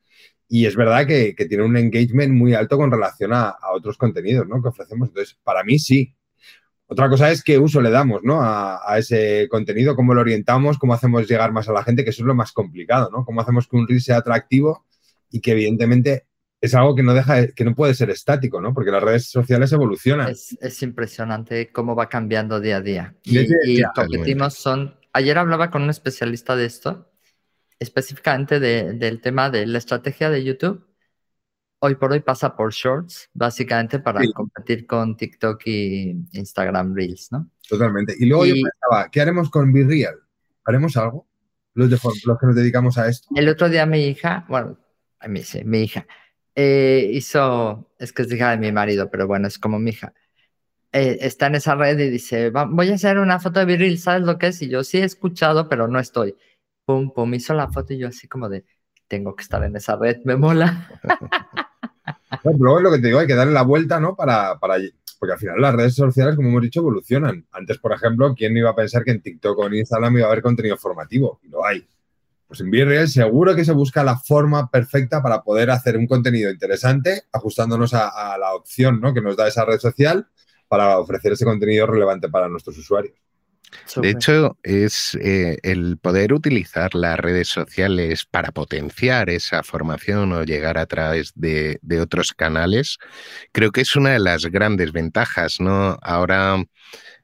[0.48, 3.98] Y es verdad que, que tiene un engagement muy alto con relación a, a otros
[3.98, 4.62] contenidos ¿no?
[4.62, 5.10] que ofrecemos.
[5.10, 6.16] Entonces, para mí sí.
[6.88, 8.42] Otra cosa es qué uso le damos ¿no?
[8.42, 12.12] a, a ese contenido, cómo lo orientamos, cómo hacemos llegar más a la gente, que
[12.12, 13.26] eso es lo más complicado, ¿no?
[13.26, 14.86] Cómo hacemos que un reel sea atractivo
[15.32, 16.28] y que evidentemente
[16.62, 18.74] es algo que no deja, de- que no puede ser estático, ¿no?
[18.74, 20.30] Porque las redes sociales evolucionan.
[20.30, 23.16] Es, es impresionante cómo va cambiando día a día.
[23.24, 24.96] Y, hecho, y ya, competimos son...
[25.14, 27.10] Ayer hablaba con un especialista de esto,
[27.80, 30.86] específicamente de- del tema de la estrategia de YouTube.
[31.80, 34.32] Hoy por hoy pasa por Shorts, básicamente para Sí.
[34.34, 37.50] competir con TikTok y Instagram Reels, ¿no?
[37.68, 38.16] Totalmente.
[38.18, 40.16] Y luego yo Y- pensaba, ¿qué haremos con Be Real?
[40.64, 41.28] ¿Haremos algo?
[41.74, 43.28] Los, de, los que nos dedicamos a esto.
[43.36, 44.78] El otro día mi hija, bueno,
[45.20, 46.08] a mí sí, mi hija,
[46.56, 50.14] eh, hizo, es que es hija de mi marido, pero bueno, es como mi hija.
[50.94, 54.00] Eh, está en esa red y dice, "Va- voy a hacer una foto de viril,
[54.00, 54.62] ¿sabes lo que es?
[54.62, 56.36] Y yo sí he escuchado, pero no estoy.
[56.86, 58.64] Pum, pum, hizo la foto y yo así como de,
[59.10, 60.88] tengo que estar en esa red, me mola.
[62.46, 64.16] No, pero lo que te digo, hay que darle la vuelta, ¿no?
[64.16, 64.76] Para, para,
[65.20, 67.46] porque al final las redes sociales, como hemos dicho, evolucionan.
[67.52, 70.32] Antes, por ejemplo, ¿quién iba a pensar que en TikTok o en Instagram iba a
[70.32, 71.40] haber contenido formativo?
[71.44, 71.88] Y lo hay.
[72.48, 76.52] Pues en BeReal seguro que se busca la forma perfecta para poder hacer un contenido
[76.52, 79.12] interesante, ajustándonos a, a la opción ¿no?
[79.12, 80.28] que nos da esa red social
[80.68, 83.25] para ofrecer ese contenido relevante para nuestros usuarios.
[83.96, 90.44] De hecho, es eh, el poder utilizar las redes sociales para potenciar esa formación o
[90.44, 92.98] llegar a través de, de otros canales,
[93.52, 95.98] creo que es una de las grandes ventajas, ¿no?
[96.02, 96.58] Ahora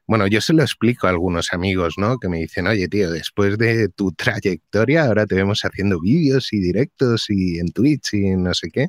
[0.06, 2.18] bueno, yo se lo explico a algunos amigos, ¿no?
[2.18, 6.60] Que me dicen, oye, tío, después de tu trayectoria, ahora te vemos haciendo vídeos y
[6.60, 8.88] directos y en Twitch y no sé qué.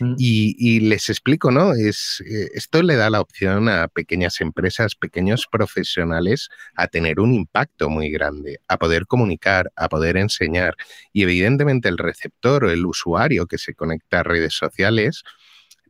[0.00, 0.14] Mm.
[0.18, 1.72] Y, les explico, ¿no?
[1.72, 7.34] Es, eh, esto le da la opción a pequeñas empresas, pequeños profesionales, a tener un
[7.34, 10.74] impacto muy grande, a poder comunicar, a poder enseñar.
[11.12, 15.22] Y evidentemente el receptor o el usuario que se conecta a redes sociales,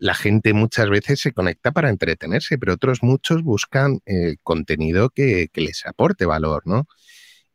[0.01, 5.51] la gente muchas veces se conecta para entretenerse, pero otros muchos buscan eh, contenido que,
[5.55, 6.87] les aporte valor, ¿no?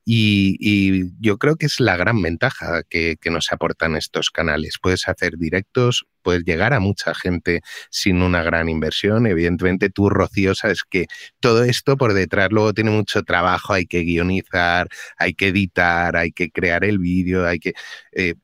[0.08, 4.77] Y, yo creo que es la gran ventaja que, nos aportan estos canales.
[4.81, 9.25] Puedes hacer directos, puedes llegar a mucha gente sin una gran inversión.
[9.25, 11.08] Evidentemente tú, Rocío, sabes que
[11.39, 16.31] todo esto por detrás luego tiene mucho trabajo, hay que guionizar, hay que editar, hay
[16.31, 17.73] que crear el vídeo, hay que...
[18.12, 18.36] Eh,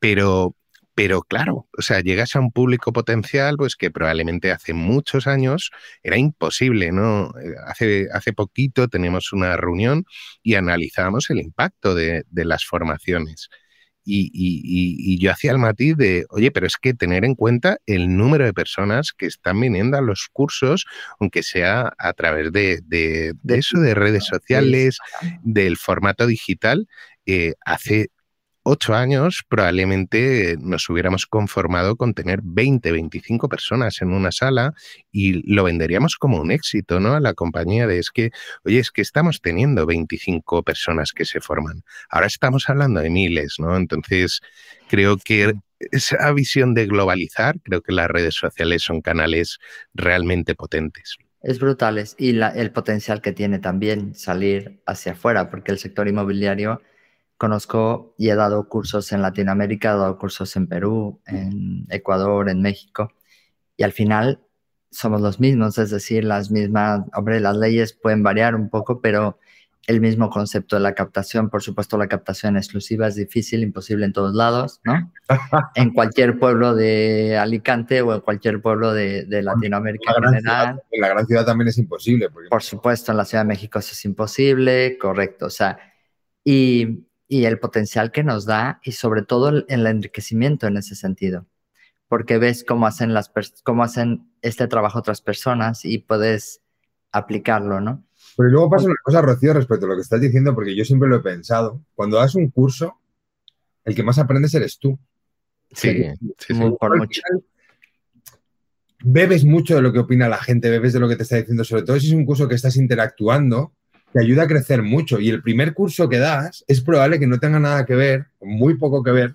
[0.00, 0.56] pero,
[0.94, 5.70] pero claro, o sea, llegas a un público potencial, pues que probablemente hace muchos años
[6.02, 7.30] era imposible, ¿no?
[7.40, 10.04] Eh, hace, hace poquito teníamos una reunión
[10.42, 13.48] y analizábamos el impacto de, las formaciones.
[14.06, 18.44] Y, yo hacía el matiz de, oye, pero es que tener en cuenta el número
[18.44, 20.84] de personas que están viniendo a los cursos,
[21.18, 24.98] aunque sea a través de, de, eso, de redes sociales,
[25.42, 26.86] del formato digital,
[27.26, 28.10] eh, hace
[28.64, 34.72] ocho años probablemente nos hubiéramos conformado con tener 20, 25 personas en una sala
[35.12, 37.14] y lo venderíamos como un éxito, ¿no?
[37.14, 38.30] A la compañía de es que,
[38.64, 41.84] oye, es que estamos teniendo 25 personas que se forman.
[42.08, 43.76] Ahora estamos hablando de miles, ¿no?
[43.76, 44.40] Entonces,
[44.88, 45.54] creo que
[45.92, 49.58] esa visión de globalizar, creo que las redes sociales son canales
[49.92, 51.16] realmente potentes.
[51.42, 56.80] Es brutales y el potencial que tiene también salir hacia afuera, porque el sector inmobiliario
[57.36, 62.62] conozco y he dado cursos en Latinoamérica, he dado cursos en Perú, en Ecuador, en
[62.62, 63.12] México,
[63.76, 64.40] y al final
[64.90, 69.38] somos los mismos, es decir, las mismas, hombre, las leyes pueden variar un poco, pero
[69.86, 74.12] el mismo concepto de la captación, por supuesto, la captación exclusiva es difícil, imposible en
[74.12, 75.12] todos lados, ¿no?
[75.74, 80.82] En cualquier pueblo de Alicante o en cualquier pueblo de, Latinoamérica en general.
[80.90, 82.28] en la gran ciudad también es imposible.
[82.48, 85.46] Por supuesto, en la Ciudad de México eso es imposible, correcto.
[85.46, 85.78] O sea,
[86.42, 91.46] y y el potencial que nos da y sobre todo el, enriquecimiento en ese sentido.
[92.06, 93.32] Porque ves cómo hacen, las
[93.64, 96.60] cómo hacen este trabajo otras personas y puedes
[97.10, 98.04] aplicarlo, ¿no?
[98.36, 101.08] Pero luego pasa una cosa, Rocío, respecto a lo que estás diciendo, porque yo siempre
[101.08, 101.82] lo he pensado.
[101.96, 103.00] Cuando das un curso,
[103.84, 104.96] el que más aprendes eres tú.
[105.72, 106.04] Sí,
[106.38, 107.20] sí, Por mucho.
[109.02, 111.64] Bebes mucho de lo que opina la gente, bebes de lo que te está diciendo,
[111.64, 113.72] sobre todo si es un curso que estás interactuando
[114.14, 115.18] te ayuda a crecer mucho.
[115.18, 118.76] Y el primer curso que das es probable que no tenga nada que ver, muy
[118.76, 119.34] poco que ver,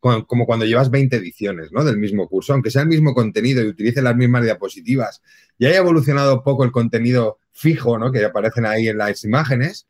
[0.00, 1.84] con, como cuando llevas 20 ediciones ¿no?
[1.84, 5.20] del mismo curso, aunque sea el mismo contenido y utilice las mismas diapositivas
[5.58, 8.10] y haya evolucionado poco el contenido fijo ¿no?
[8.10, 9.86] que aparecen ahí en las imágenes,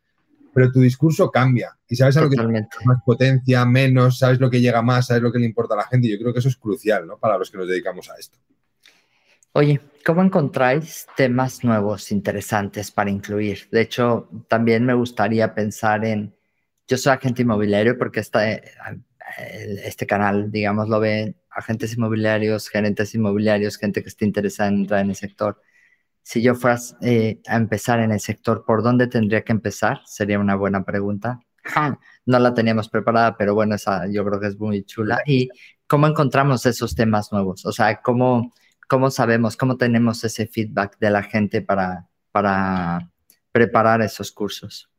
[0.53, 4.61] pero tu discurso cambia y sabes a lo que más potencia, menos, sabes lo que
[4.61, 6.09] llega más, sabes lo que le importa a la gente.
[6.09, 7.17] Y yo creo que eso es crucial ¿no?
[7.17, 8.37] para los que nos dedicamos a esto.
[9.53, 13.69] Oye, ¿cómo encontráis temas nuevos, interesantes para incluir?
[13.73, 16.37] De hecho, también me gustaría pensar en,
[16.87, 18.63] yo soy agente inmobiliario porque este,
[19.85, 25.01] este canal, digamos, lo ven agentes inmobiliarios, gerentes inmobiliarios, gente que esté interesada en entrar
[25.01, 25.61] en el sector.
[26.23, 30.01] Si yo fueras eh, a empezar en el sector, ¿por dónde tendría que empezar?
[30.07, 31.41] Sería una buena pregunta.
[32.25, 35.23] No la teníamos preparada, pero bueno, esa yo creo que es muy chula.
[35.27, 35.49] ¿Y
[35.89, 37.67] cómo encontramos esos temas nuevos?
[37.67, 38.53] O sea, ¿cómo
[38.91, 43.09] ¿Cómo sabemos, cómo tenemos ese feedback de la gente para, para
[43.53, 44.91] preparar esos cursos?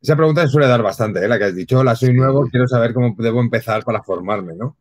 [0.00, 1.28] Esa pregunta se suele dar bastante, ¿eh?
[1.28, 4.78] la que has dicho, hola, soy nuevo, quiero saber cómo debo empezar para formarme, ¿no?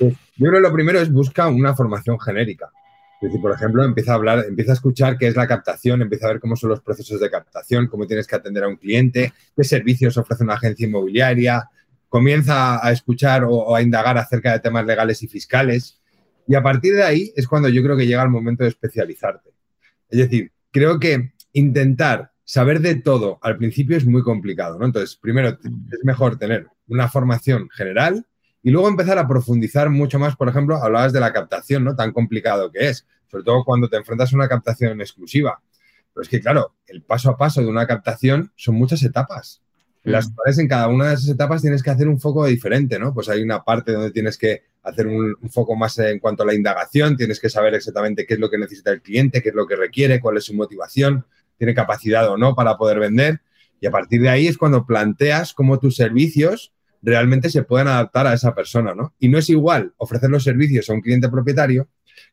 [0.00, 2.68] Pues, yo creo que lo primero es buscar una formación genérica.
[3.20, 6.26] Es decir, por ejemplo, empieza a hablar, empieza a escuchar qué es la captación, empieza
[6.26, 9.32] a ver cómo son los procesos de captación, cómo tienes que atender a un cliente,
[9.54, 11.70] qué servicios ofrece una agencia inmobiliaria,
[12.08, 15.99] comienza a escuchar o a indagar acerca de temas legales y fiscales,
[16.50, 19.50] y a partir de ahí es cuando yo creo que llega el momento de especializarte.
[20.08, 24.84] Es decir, creo que intentar saber de todo al principio es muy complicado, ¿no?
[24.84, 28.26] Entonces, primero es mejor tener una formación general
[28.64, 30.34] y luego empezar a profundizar mucho más.
[30.34, 31.94] Por ejemplo, hablabas de la captación, ¿no?
[31.94, 35.62] Tan complicado que es, sobre todo cuando te enfrentas a una captación exclusiva.
[36.12, 39.62] Pero es que, claro, el paso a paso de una captación son muchas etapas
[40.02, 43.12] las cuales en cada una de esas etapas tienes que hacer un foco diferente, ¿no?
[43.12, 46.54] Pues hay una parte donde tienes que hacer un, foco más en cuanto a la
[46.54, 49.66] indagación, tienes que saber exactamente qué es lo que necesita el cliente, qué es lo
[49.66, 51.26] que requiere, cuál es su motivación,
[51.58, 53.40] tiene capacidad o no para poder vender.
[53.80, 58.26] Y a partir de ahí es cuando planteas cómo tus servicios realmente se pueden adaptar
[58.26, 59.14] a esa persona, ¿no?
[59.18, 61.88] Y no es igual ofrecer los servicios a un cliente propietario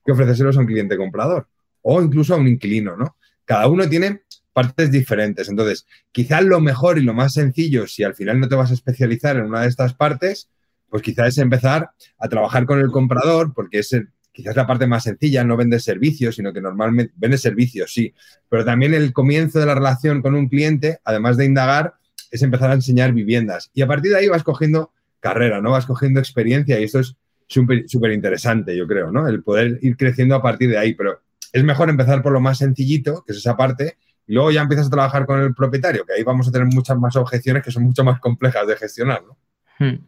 [0.05, 1.47] que ofrecérselos a un cliente comprador
[1.81, 3.17] o incluso a un inquilino, ¿no?
[3.47, 4.23] cada uno tiene
[4.57, 5.49] partes diferentes.
[5.49, 8.73] Entonces, quizás lo mejor y lo más sencillo, si al final no te vas a
[8.73, 10.49] especializar en una de estas partes,
[10.89, 13.95] pues quizás es empezar a trabajar con el comprador, porque es
[14.31, 18.15] quizás la parte más sencilla, no vende servicios, sino que normalmente vende servicios, sí,
[18.49, 21.93] pero también el comienzo de la relación con un cliente, además de indagar,
[22.31, 23.69] es empezar a enseñar viviendas.
[23.75, 25.69] Y a partir de ahí vas cogiendo carrera, ¿no?
[25.69, 27.15] Vas cogiendo experiencia y esto es
[27.45, 29.27] súper interesante, yo creo, ¿no?
[29.27, 31.21] El poder ir creciendo a partir de ahí, pero
[31.53, 34.87] es mejor empezar por lo más sencillito, que es esa parte, y luego ya empiezas
[34.87, 37.83] a trabajar con el propietario, que ahí vamos a tener muchas más objeciones que son
[37.83, 39.37] mucho más complejas de gestionar, ¿no?
[39.79, 40.05] Hmm.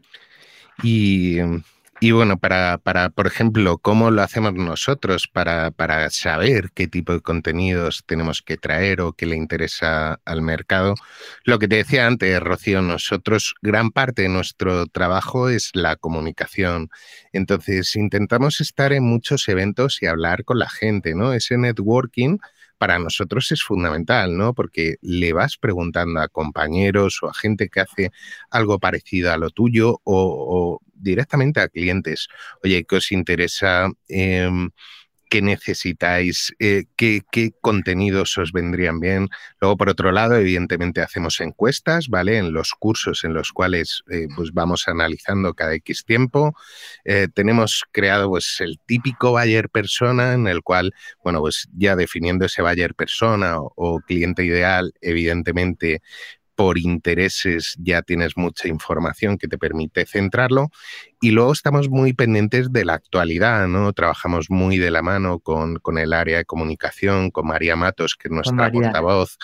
[0.84, 1.40] Y
[2.02, 7.12] y bueno, para, para, por ejemplo, cómo lo hacemos nosotros para, para, saber qué tipo
[7.12, 10.96] de contenidos tenemos que traer o qué le interesa al mercado,
[11.44, 16.90] lo que te decía antes, Rocío, nosotros, gran parte de nuestro trabajo es la comunicación.
[17.34, 21.34] Entonces, intentamos estar en muchos eventos y hablar con la gente, ¿no?
[21.34, 22.38] Ese networking
[22.80, 24.54] para nosotros es fundamental, ¿no?
[24.56, 28.12] Porque le vas preguntando a compañeros o a gente que hace
[28.50, 32.28] algo parecido a lo tuyo o, directamente a clientes.
[32.64, 33.90] Oye, ¿qué os interesa?
[34.08, 34.70] Em,
[35.30, 37.22] qué necesitáis, eh, qué,
[37.62, 39.30] contenidos os vendrían bien.
[39.62, 42.38] Luego, por otro lado, evidentemente hacemos encuestas, ¿vale?
[42.38, 46.56] En los cursos en los cuales eh, pues vamos analizando cada X tiempo.
[47.06, 52.46] Eh, tenemos creado pues el típico buyer persona en el cual, bueno, pues ya definiendo
[52.46, 56.02] ese buyer persona o cliente ideal, evidentemente
[56.60, 60.72] por intereses ya tienes mucha información que te permite centrarlo
[61.22, 63.94] y luego estamos muy pendientes de la actualidad, ¿no?
[63.94, 68.28] Trabajamos muy de la mano con, con el área de comunicación, con María Matos, que
[68.28, 69.38] es nuestra portavoz.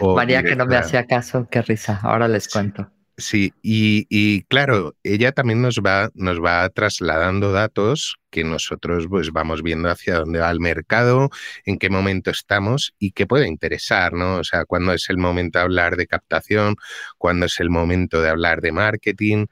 [0.00, 2.90] María que no me hacía caso, qué risa, ahora les cuento.
[3.18, 9.62] Sí, y, claro, ella también nos va, nos va trasladando datos que nosotros pues vamos
[9.62, 11.28] viendo hacia dónde va el mercado,
[11.66, 14.36] en qué momento estamos y qué puede interesar, ¿no?
[14.36, 16.76] O sea, cuándo es el momento de hablar de captación,
[17.18, 19.46] cuándo es el momento de hablar de marketing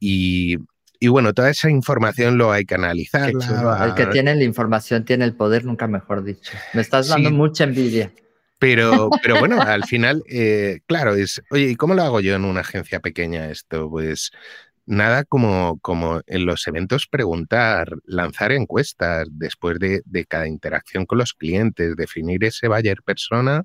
[0.00, 0.56] y,
[1.08, 3.30] bueno, toda esa información lo hay que analizar.
[3.30, 6.52] El que tiene la información tiene el poder, nunca mejor dicho.
[6.74, 8.12] Me estás dando mucha envidia.
[8.58, 12.44] Pero, pero bueno, al final, eh, claro, es, oye, ¿y cómo lo hago yo en
[12.44, 13.90] una agencia pequeña esto?
[13.90, 14.30] Pues
[14.86, 21.18] nada como, como en los eventos preguntar, lanzar encuestas después de, de, cada interacción con
[21.18, 23.64] los clientes, definir ese buyer persona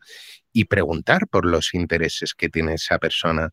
[0.52, 3.52] y preguntar por los intereses que tiene esa persona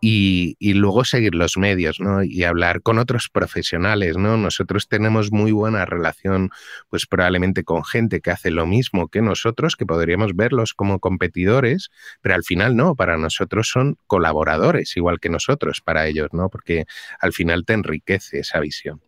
[0.00, 2.22] y, luego seguir los medios, ¿no?
[2.22, 4.36] Y hablar con otros profesionales, ¿no?
[4.36, 6.50] Nosotros tenemos muy buena relación,
[6.88, 11.90] pues probablemente con gente que hace lo mismo que nosotros, que podríamos verlos como competidores,
[12.20, 16.48] pero al final no, para nosotros son colaboradores, igual que nosotros para ellos, ¿no?
[16.48, 16.84] Porque
[17.20, 19.00] al final te enriquece esa visión.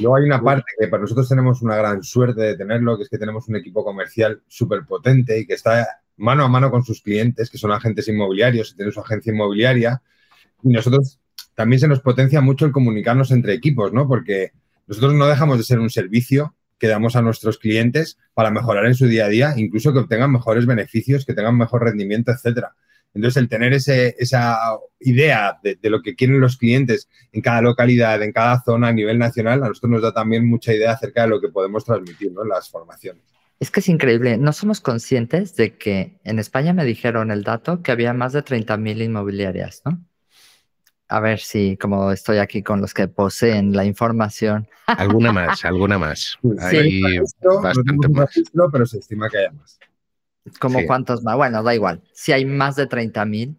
[0.00, 3.08] Luego hay una parte que para nosotros tenemos una gran suerte de tenerlo, que es
[3.08, 7.00] que tenemos un equipo comercial súper potente y que está mano a mano con sus
[7.00, 10.02] clientes, que son agentes inmobiliarios y tienen su agencia inmobiliaria
[10.62, 11.18] nosotros
[11.54, 14.06] también se nos potencia mucho el comunicarnos entre equipos, ¿no?
[14.06, 14.52] Porque
[14.86, 18.94] nosotros no dejamos de ser un servicio que damos a nuestros clientes para mejorar en
[18.94, 22.74] su día a día, incluso que obtengan mejores beneficios, que tengan mejor rendimiento, etcétera.
[23.14, 24.56] Entonces, el tener ese, esa
[25.00, 29.18] idea de, lo que quieren los clientes en cada localidad, en cada zona a nivel
[29.18, 32.44] nacional, a nosotros nos da también mucha idea acerca de lo que podemos transmitir ¿no?
[32.44, 33.22] las formaciones.
[33.60, 34.38] Es que es increíble.
[34.38, 38.44] No somos conscientes de que en España me dijeron el dato que había más de
[38.44, 40.07] 30.000 inmobiliarias, ¿no?
[41.08, 44.68] A ver si, como estoy aquí con los que poseen la información.
[44.86, 46.38] Alguna más, alguna más.
[46.70, 47.02] Sí,
[47.62, 48.30] bastante más.
[48.72, 49.78] pero se estima que haya más.
[50.60, 51.36] ¿Cómo cuántos más?
[51.36, 52.02] Bueno, da igual.
[52.12, 53.56] Si hay más de 30.000,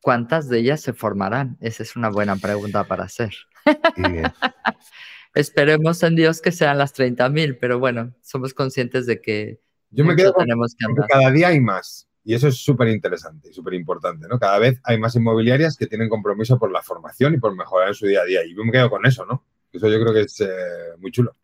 [0.00, 1.56] ¿cuántas de ellas se formarán?
[1.60, 3.34] Esa es una buena pregunta para hacer.
[5.34, 9.60] Esperemos en Dios que sean las 30.000, pero bueno, somos conscientes de que
[9.90, 11.08] yo me quedo tenemos que andar.
[11.08, 12.06] cada día hay más.
[12.22, 14.38] Y eso es súper interesante y súper importante, ¿no?
[14.38, 17.94] Cada vez hay más inmobiliarias que tienen compromiso por la formación y por mejorar en
[17.94, 18.44] su día a día.
[18.44, 19.44] Y yo me quedo con eso, ¿no?
[19.72, 20.48] Eso yo creo que es eh,
[20.98, 21.34] muy chulo.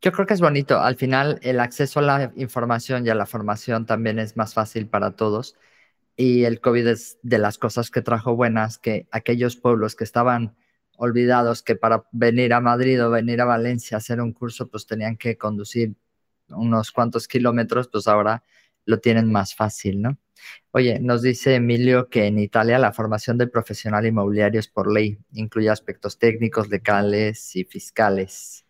[0.00, 0.78] Yo creo que es bonito.
[0.80, 4.86] Al final, el acceso a la información y a la formación también es más fácil
[4.86, 5.56] para todos.
[6.16, 10.56] Y el COVID es de las cosas que trajo buenas, que aquellos pueblos que estaban
[10.96, 14.86] olvidados, que para venir a Madrid o venir a Valencia a hacer un curso, pues
[14.86, 15.96] tenían que conducir
[16.48, 18.42] unos cuantos kilómetros, pues ahora
[18.86, 20.18] lo tienen más fácil, ¿no?
[20.72, 25.18] Oye, nos dice Emilio que en Italia la formación del profesional inmobiliario es por ley,
[25.32, 28.63] incluye aspectos técnicos, legales y fiscales.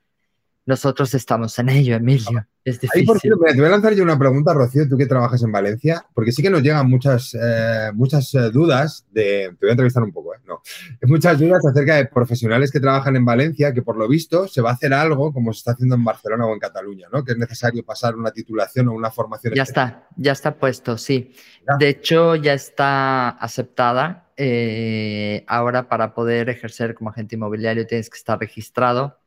[0.66, 2.46] Nosotros estamos en ello, Emilio.
[2.64, 3.20] Es Ahí, por difícil.
[3.20, 6.06] cierto, mira, te voy a lanzar yo una pregunta, Rocío, tú que trabajas en Valencia,
[6.14, 9.50] porque sí que nos llegan muchas, eh, muchas eh, dudas de.
[9.50, 10.38] Te voy a entrevistar un poco, ¿eh?
[10.46, 10.62] No.
[11.02, 14.70] Muchas dudas acerca de profesionales que trabajan en Valencia, que por lo visto se va
[14.70, 17.22] a hacer algo como se está haciendo en Barcelona o en Cataluña, ¿no?
[17.22, 19.52] Que es necesario pasar una titulación o una formación.
[19.54, 21.34] Ya está, ya está puesto, sí.
[21.68, 21.76] Ya.
[21.78, 24.32] De hecho, ya está aceptada.
[24.36, 29.20] eh, ahora, para poder ejercer como agente inmobiliario, tienes que estar registrado.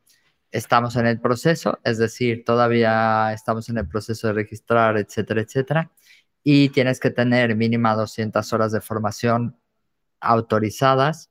[0.50, 5.90] Estamos en el proceso, es decir, todavía estamos en el proceso de registrar, etcétera, etcétera.
[6.42, 9.56] Y tienes que tener mínima 200 horas de formación
[10.20, 11.30] autorizadas.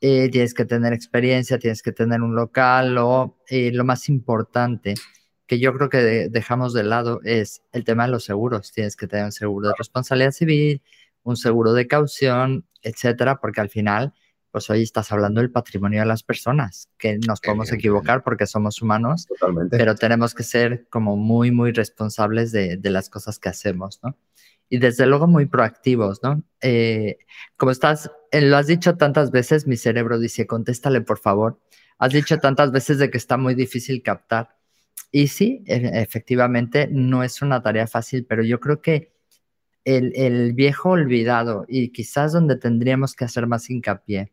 [0.00, 4.94] eh, tienes que tener experiencia, tienes que tener un local o eh, lo más importante,
[5.46, 8.72] que yo creo que de- dejamos de lado es el tema de los seguros.
[8.72, 10.82] Tienes que tener un seguro de responsabilidad civil,
[11.22, 14.12] un seguro de caución, etcétera, porque al final,
[14.52, 17.74] pues hoy estás hablando del patrimonio de las personas, que nos podemos Evidentemente.
[17.76, 19.78] equivocar porque somos humanos, Totalmente.
[19.78, 24.16] pero tenemos que ser como muy, muy responsables de, de las cosas que hacemos, ¿no?
[24.68, 26.42] Y desde luego muy proactivos, ¿no?
[26.60, 27.18] Eh,
[27.56, 31.60] como estás, eh, lo has dicho tantas veces, mi cerebro dice, contéstale por favor.
[31.98, 34.56] Has dicho tantas veces de que está muy difícil captar.
[35.10, 39.12] Y sí, e- efectivamente, no es una tarea fácil, pero yo creo que
[39.84, 44.32] el, el viejo olvidado y quizás donde tendríamos que hacer más hincapié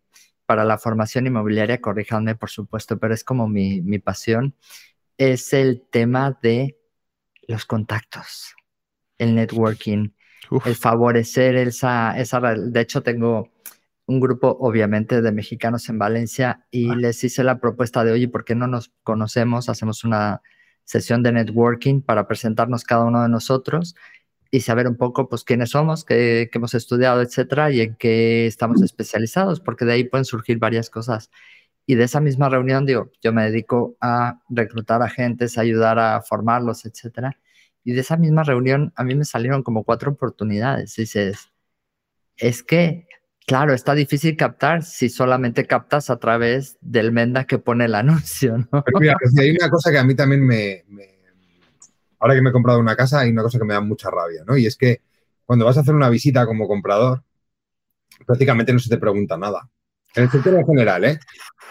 [0.50, 4.56] para la formación inmobiliaria, corríjanme por supuesto, pero es como mi, mi pasión,
[5.16, 6.76] es el tema de
[7.48, 8.56] los contactos,
[9.20, 10.10] el networking,
[10.50, 12.40] Uf, el favorecer esa, esa...
[12.40, 13.52] De hecho, tengo
[14.08, 18.44] un grupo, obviamente, de mexicanos en Valencia y les hice la propuesta de, oye, ¿por
[18.44, 19.70] qué no nos conocemos?
[19.70, 20.42] Hacemos una
[20.84, 23.94] sesión de networking para presentarnos cada uno de nosotros
[24.52, 28.48] y saber un poco, pues, quiénes somos, qué, qué hemos estudiado, etcétera, y en qué
[28.48, 31.30] estamos especializados, porque de ahí pueden surgir varias cosas.
[31.86, 36.22] Y de esa misma reunión, digo, yo me dedico a reclutar agentes, a ayudar a
[36.22, 37.38] formarlos, etcétera.
[37.84, 40.96] Y de esa misma reunión a mí me salieron como cuatro oportunidades.
[40.96, 41.50] Dices,
[42.38, 43.08] es que,
[43.48, 48.58] claro, está difícil captar si solamente captas a través del Menda que pone el anuncio,
[48.58, 48.84] ¿no?
[48.84, 51.19] Pero mira, Rocío, hay una cosa que a mí también me, me-
[52.20, 54.44] Ahora que me he comprado una casa, hay una cosa que me da mucha rabia,
[54.46, 54.58] ¿no?
[54.58, 55.02] Y es que
[55.46, 57.24] cuando vas a hacer una visita como comprador,
[58.26, 59.70] prácticamente no se te pregunta nada.
[60.16, 61.20] En el sector en general, ¿eh?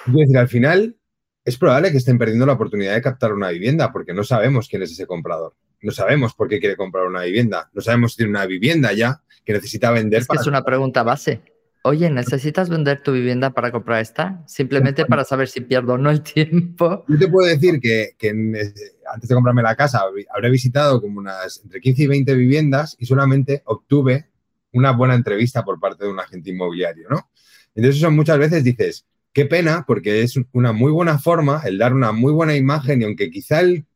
[0.04, 0.96] Quiero decir, al final
[1.44, 4.82] es probable que estén perdiendo la oportunidad de captar una vivienda porque no sabemos quién
[4.82, 5.54] es ese comprador.
[5.80, 7.70] No sabemos por qué quiere comprar una vivienda.
[7.72, 11.02] No sabemos si tiene una vivienda ya que necesita vender Es que es una pregunta
[11.02, 11.40] base.
[11.82, 14.42] Oye, ¿necesitas vender tu vivienda para comprar esta?
[14.46, 17.04] Simplemente para saber si pierdo o no el tiempo.
[17.08, 18.72] Yo te puedo decir que, que en, eh,
[19.12, 22.96] antes de comprarme la casa hab- habré visitado como unas entre 15 y 20 viviendas
[22.98, 24.26] y solamente obtuve
[24.72, 27.30] una buena entrevista por parte de un agente inmobiliario, ¿no?
[27.74, 31.94] Entonces eso muchas veces dices, qué pena, porque es una muy buena forma el dar
[31.94, 33.86] una muy buena imagen y aunque quizá el,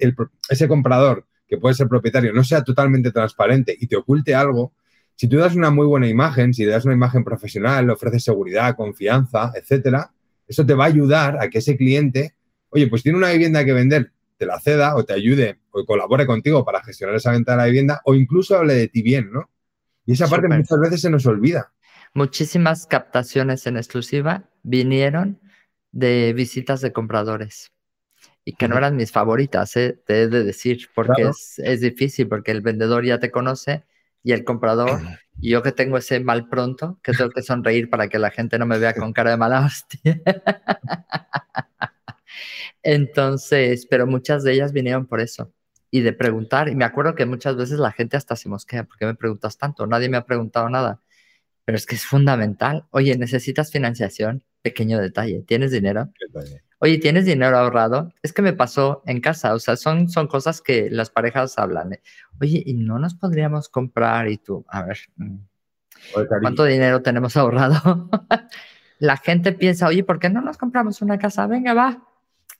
[0.00, 0.16] el
[0.48, 4.72] ese comprador, que puede ser propietario, no sea totalmente transparente y te oculte algo,
[5.22, 9.52] si tú das una muy buena imagen, si das una imagen profesional, ofreces seguridad, confianza,
[9.54, 10.12] etcétera,
[10.48, 12.34] eso te va a ayudar a que ese cliente
[12.70, 16.26] oye, pues tiene una vivienda que vender, te la ceda o te ayude o colabore
[16.26, 19.48] contigo para gestionar esa venta de la vivienda o incluso hable de ti bien, ¿no?
[20.06, 21.72] Y esa parte muchas veces se nos olvida.
[22.14, 25.38] Muchísimas captaciones en exclusiva vinieron
[25.92, 27.70] de visitas de compradores.
[28.44, 30.00] Y que no eran mis favoritas, ¿eh?
[30.04, 31.30] te he de decir, porque Claro.
[31.30, 33.84] es, es difícil, porque el vendedor ya te conoce
[34.22, 35.00] y el comprador,
[35.40, 38.58] y yo que tengo ese mal pronto, que tengo que sonreír para que la gente
[38.58, 40.20] no me vea con cara de mala hostia.
[42.82, 45.52] Entonces, pero muchas de ellas vinieron por eso
[45.90, 46.68] y de preguntar.
[46.68, 49.58] Y me acuerdo que muchas veces la gente hasta se mosquea, ¿por qué me preguntas
[49.58, 49.86] tanto?
[49.86, 51.00] Nadie me ha preguntado nada.
[51.64, 52.86] Pero es que es fundamental.
[52.90, 54.44] Oye, ¿necesitas financiación?
[54.62, 55.44] Pequeño detalle.
[55.46, 56.10] ¿Tienes dinero?
[56.84, 58.12] Oye, ¿tienes dinero ahorrado?
[58.24, 59.54] Es que me pasó en casa.
[59.54, 61.96] O sea, son, son cosas que las parejas hablan.
[62.40, 64.28] Oye, ¿y no nos podríamos comprar?
[64.28, 65.36] Y tú, a ver, mm,
[66.40, 68.10] ¿cuánto dinero tenemos ahorrado?
[68.98, 71.46] La gente piensa, oye, ¿por qué no nos compramos una casa?
[71.46, 72.02] Venga, va.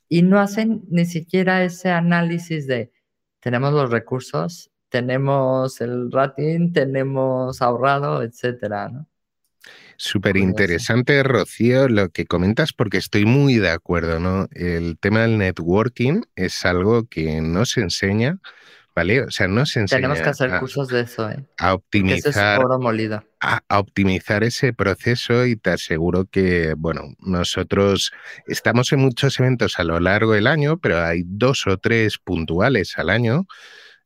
[0.08, 2.92] Y no hacen ni siquiera ese análisis de,
[3.40, 9.08] tenemos los recursos, tenemos el rating, tenemos ahorrado, etcétera, ¿no?
[10.04, 14.48] Súper interesante, Rocío, lo que comentas, porque estoy muy de acuerdo, ¿no?
[14.50, 18.40] El tema del networking es algo que no se enseña,
[18.96, 19.22] ¿vale?
[19.22, 21.44] O sea, no se enseña Tenemos que hacer a, cursos de eso, ¿eh?
[21.56, 23.24] a Porque eso es optimizar oro molido.
[23.38, 28.10] a, a optimizar ese proceso y te aseguro que, bueno, nosotros
[28.48, 32.98] estamos en muchos eventos a lo largo del año, pero hay dos o tres puntuales
[32.98, 33.46] al año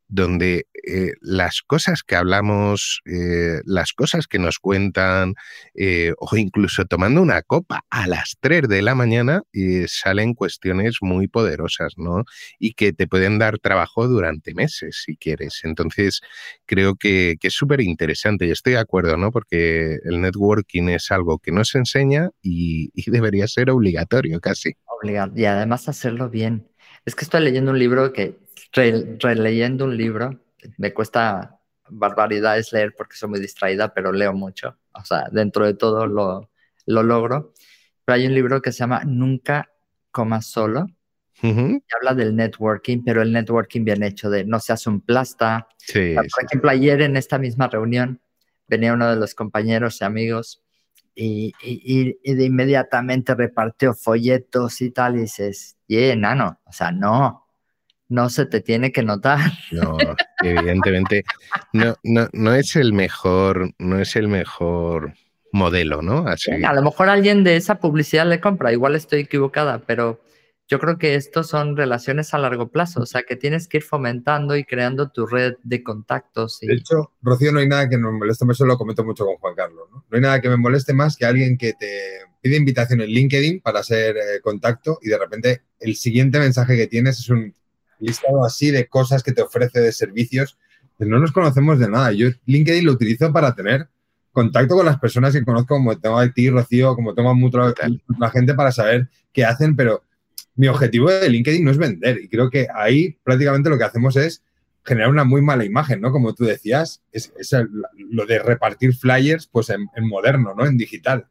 [0.09, 5.35] donde eh, las cosas que hablamos, eh, las cosas que nos cuentan,
[5.75, 9.43] eh, o incluso tomando una copa a las 3 de la mañana,
[9.89, 12.25] salen cuestiones muy poderosas, ¿no?
[12.59, 15.61] Y que te pueden dar trabajo durante meses, si quieres.
[15.65, 16.21] Entonces,
[16.67, 19.31] creo que, es súper interesante y estoy de acuerdo, ¿no?
[19.31, 24.75] Porque el networking es algo que no se enseña y, debería ser obligatorio casi.
[24.85, 25.33] Obligado.
[25.37, 26.69] Y además hacerlo bien.
[27.05, 30.41] Es que estoy leyendo un libro que releyendo un libro,
[30.79, 34.77] me cuesta barbaridades leer porque soy muy distraída, pero leo mucho.
[34.93, 36.51] O sea, dentro de todo lo,
[36.87, 37.53] lo logro.
[38.05, 39.71] Pero hay un libro que se llama Nunca
[40.11, 40.87] comas solo.
[41.41, 45.69] que habla del networking, pero el networking bien hecho, de no seas un plasta.
[46.33, 48.21] por ejemplo, ayer en esta misma reunión
[48.67, 50.63] venía uno de los compañeros y amigos
[51.15, 56.91] y, y, y de inmediatamente repartió folletos y tal, y dices, y enano, o sea,
[56.91, 57.46] no,
[58.09, 59.41] no se te tiene que notar.
[59.73, 59.97] No,
[60.43, 61.25] evidentemente
[61.73, 65.15] no, no, no es el mejor, no es el mejor
[65.53, 66.27] modelo, ¿no?
[66.29, 66.51] Así.
[66.53, 70.21] a lo mejor alguien de esa publicidad le compra, igual estoy equivocada, pero
[70.69, 73.83] yo creo que estos son relaciones a largo plazo, o sea que tienes que ir
[73.85, 76.59] fomentando y creando tu red de contactos.
[76.61, 79.55] De hecho, Rocío, no hay nada que me moleste, eso lo comento mucho con Juan
[79.55, 80.05] Carlos, ¿no?
[80.09, 83.61] No hay nada que me moleste más que alguien que te pide invitación en LinkedIn
[83.61, 87.55] para hacer eh, contacto y de repente el siguiente mensaje que tienes es un
[87.99, 90.59] listado así de cosas que te ofrece de servicios.
[90.99, 92.13] No nos conocemos de nada.
[92.13, 93.89] Yo LinkedIn lo utilizo para tener
[94.33, 97.73] contacto con las personas que conozco, como tengo a ti, Rocío, como tengo a mucha
[98.19, 100.03] la gente para saber qué hacen, pero
[100.57, 102.19] mi objetivo de LinkedIn no es vender.
[102.23, 104.43] Y creo que ahí prácticamente lo que hacemos es
[104.85, 106.13] generar una muy mala imagen, ¿no?
[106.13, 107.33] Como tú decías, es,
[107.97, 110.65] lo de repartir flyers, pues en, moderno, ¿no?
[110.65, 111.27] En digital.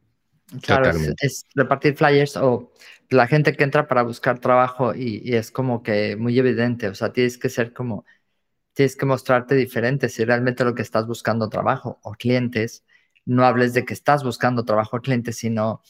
[0.62, 0.90] Claro,
[1.20, 2.72] es, repartir flyers o
[3.10, 7.12] la gente que entra para buscar trabajo y, es como que muy evidente, o sea,
[7.12, 8.04] tienes que ser como,
[8.74, 12.84] tienes que mostrarte diferente si realmente lo que estás buscando trabajo o clientes,
[13.24, 15.82] no hables de que estás buscando trabajo o clientes, sino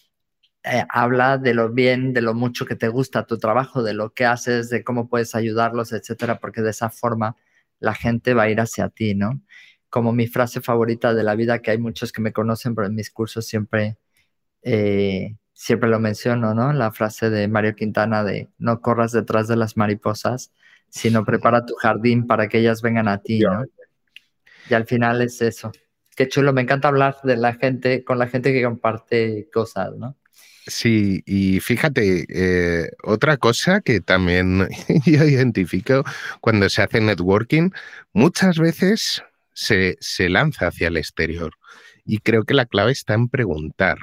[0.65, 4.13] eh, habla de lo bien, de lo mucho que te gusta tu trabajo, de lo
[4.15, 7.37] que haces, de cómo puedes ayudarlos, etcétera, porque de esa forma
[7.81, 9.43] la gente va a ir hacia ti, ¿no?
[9.91, 12.95] Como mi frase favorita de la vida, que hay muchos que me conocen, pero en
[12.95, 13.99] mis cursos siempre
[14.63, 16.73] eh, siempre lo menciono, ¿no?
[16.75, 20.53] La frase de Mario Quintana de no corras detrás de las mariposas,
[20.91, 23.65] sino prepara tu jardín para que ellas vengan a ti, ¿no?
[24.69, 25.73] Y al final es eso.
[26.15, 30.15] Qué chulo, me encanta hablar de la gente, con la gente que comparte cosas, ¿no?
[30.67, 34.69] Sí, y fíjate, eh, otra cosa que también
[35.07, 36.05] yo identifico
[36.43, 37.71] cuando se hace networking,
[38.13, 39.23] muchas veces
[39.55, 41.55] se, se lanza hacia el exterior.
[42.05, 43.99] Y creo que la clave está en preguntar.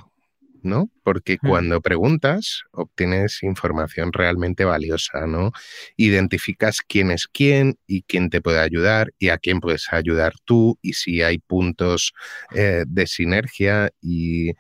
[0.64, 0.90] ¿No?
[1.04, 5.52] Porque cuando preguntas, obtienes información realmente valiosa, ¿no?
[5.98, 10.78] Identificas quién es quién y quién te puede ayudar y a quién puedes ayudar tú
[10.82, 12.14] y si hay puntos
[12.56, 14.54] eh, de sinergia y,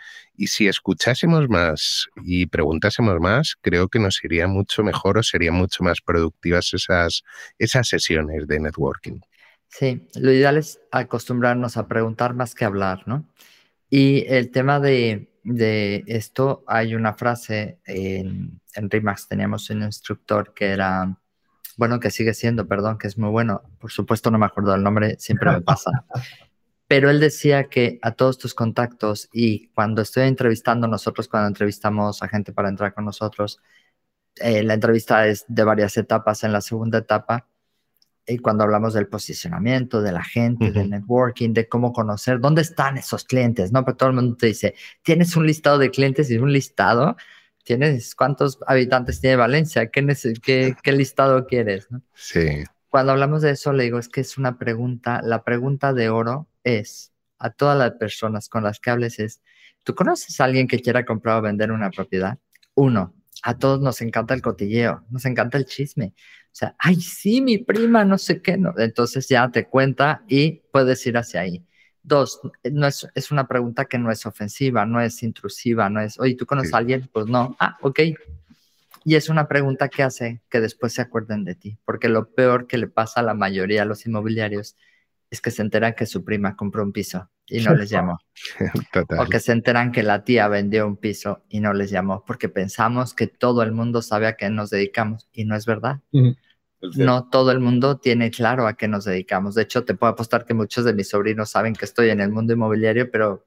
[0.45, 5.84] si escuchásemos más y preguntásemos más, creo que nos iría mucho mejor o serían mucho
[5.84, 7.24] más productivas esas,
[7.58, 9.20] esas sesiones de networking.
[9.70, 13.28] Sí, lo ideal es acostumbrarnos a preguntar más que hablar, ¿no?
[13.89, 20.54] Y el tema de de esto hay una frase en, en Remax, teníamos un instructor
[20.54, 21.18] que era,
[21.78, 24.84] bueno, que sigue siendo, perdón, que es muy bueno, por supuesto no me acuerdo del
[24.84, 25.91] nombre, siempre me pasa,
[26.88, 32.24] pero él decía que a todos tus contactos y cuando estoy entrevistando nosotros, cuando entrevistamos
[32.24, 33.62] a gente para entrar con nosotros,
[34.38, 37.48] eh, la entrevista es de varias etapas, en la segunda etapa
[38.26, 42.97] y cuando hablamos del posicionamiento, de la gente, del networking, de cómo conocer, dónde están
[42.97, 43.84] esos clientes, ¿no?
[43.84, 47.17] Porque todo el mundo te dice, tienes un listado de clientes y un listado,
[47.63, 50.05] tienes cuántos habitantes tiene Valencia, ¿qué,
[50.41, 51.88] qué, qué listado quieres?
[52.13, 52.63] Sí.
[52.89, 56.47] Cuando hablamos de eso, le digo, es que es una pregunta, la pregunta de oro
[56.63, 59.41] es a todas las personas con las que hables es,
[59.84, 62.38] ¿tú conoces a alguien que quiera comprar o vender una propiedad?
[62.74, 63.13] Uno,
[63.43, 66.13] a todos nos encanta el cotilleo, nos encanta el chisme.
[66.54, 68.58] O sea, ay, sí, mi prima, no sé qué.
[68.58, 68.76] No.
[68.78, 71.66] Entonces ya te cuenta y puedes ir hacia ahí.
[72.04, 72.41] Dos,
[72.72, 76.36] no es, es una pregunta que no es ofensiva, no es intrusiva, no es, oye,
[76.36, 77.10] ¿tú conoces a alguien?
[77.12, 77.56] Pues no.
[77.60, 77.99] Ah, ok.
[79.04, 82.68] Y es una pregunta que hace que después se acuerden de ti, porque lo peor
[82.68, 84.78] que le pasa a la mayoría de los inmobiliarios
[85.32, 88.20] es que se enteran que su prima compró un piso y no les llamó.
[89.20, 92.50] O que se enteran que la tía vendió un piso y no les llamó, porque
[92.50, 96.02] pensamos que todo el mundo sabe a qué nos dedicamos y no es verdad.
[96.82, 99.56] No todo el mundo tiene claro a qué nos dedicamos.
[99.56, 102.30] De hecho, te puedo apostar que muchos de mis sobrinos saben que estoy en el
[102.30, 103.46] mundo inmobiliario, pero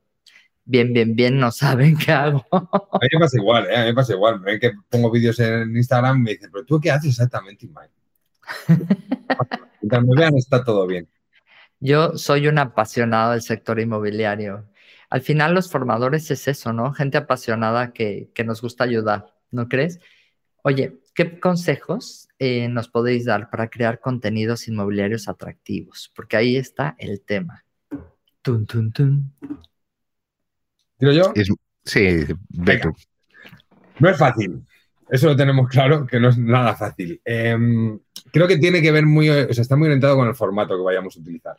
[0.65, 2.47] bien, bien, bien no saben qué hago.
[2.51, 3.77] A mí me pasa igual, ¿eh?
[3.77, 4.41] A mí me pasa igual.
[4.41, 7.67] Me ven que pongo vídeos en Instagram y me dicen, pero ¿tú qué haces exactamente,
[7.67, 7.93] Mike?
[9.83, 11.09] Mientras me vean está todo bien.
[11.87, 14.69] Yo soy un apasionado del sector inmobiliario.
[15.09, 16.93] Al final los formadores es eso, ¿no?
[16.93, 20.01] Gente apasionada que, que nos gusta ayudar, ¿no crees?
[20.65, 26.11] Oye, ¿qué consejos eh, nos podéis dar para crear contenidos inmobiliarios atractivos?
[26.13, 27.65] Porque ahí está el tema.
[28.43, 29.33] Tun, tun, tun.
[30.99, 31.33] ¿Digo yo?
[31.85, 32.93] sí, venga.
[34.01, 34.67] No es fácil.
[35.09, 37.21] Eso lo tenemos claro, que no es nada fácil.
[37.25, 37.97] Em,
[38.33, 40.83] creo que tiene que ver muy, o sea, está muy orientado con el formato que
[40.83, 41.57] vayamos a utilizar.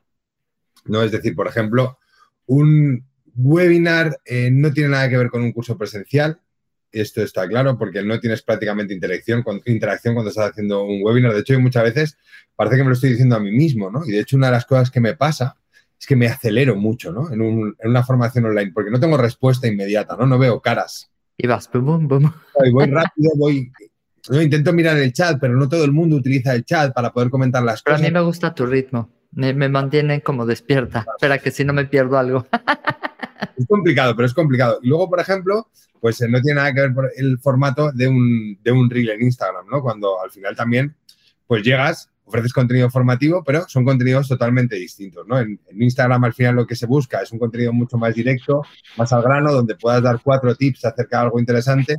[0.90, 1.02] ¿No?
[1.04, 1.98] Es decir, por ejemplo,
[2.46, 6.40] un webinar eh, no tiene nada que ver con un curso presencial,
[6.92, 11.34] esto está claro, porque no tienes prácticamente interacción, interacción cuando estás haciendo un webinar.
[11.34, 12.18] De hecho, muchas veces
[12.56, 14.06] parece que me lo estoy diciendo a mí mismo, ¿no?
[14.06, 15.58] Y de hecho, una de las cosas que me pasa
[16.00, 17.32] es que me acelero mucho, ¿no?
[17.32, 17.42] En,
[17.84, 20.26] una formación online, porque no tengo respuesta inmediata, ¿no?
[20.26, 21.12] No veo caras.
[21.38, 22.32] Y vas, bum, bum,
[22.72, 23.72] Voy rápido, voy...
[24.30, 27.30] No, intento mirar el chat, pero no todo el mundo utiliza el chat para poder
[27.30, 28.02] comentar las cosas.
[28.02, 29.10] Pero a mí me gusta tu ritmo.
[29.38, 31.06] Me, me mantiene como despierta.
[31.16, 32.48] Espera que si no me pierdo algo.
[33.56, 34.80] es complicado, pero es complicado.
[34.82, 35.70] Y luego, por ejemplo,
[36.02, 39.10] pues eh, no tiene nada que ver por el formato de un, de un reel
[39.12, 39.84] en Instagram, ¿no?
[39.84, 40.96] Cuando al final también,
[41.46, 45.40] pues llegas, ofreces contenido formativo, pero son contenidos totalmente distintos, ¿no?
[45.40, 48.64] En, Instagram al final lo que se busca es un contenido mucho más directo,
[48.98, 51.96] más al grano, donde puedas dar cuatro tips acerca de algo interesante.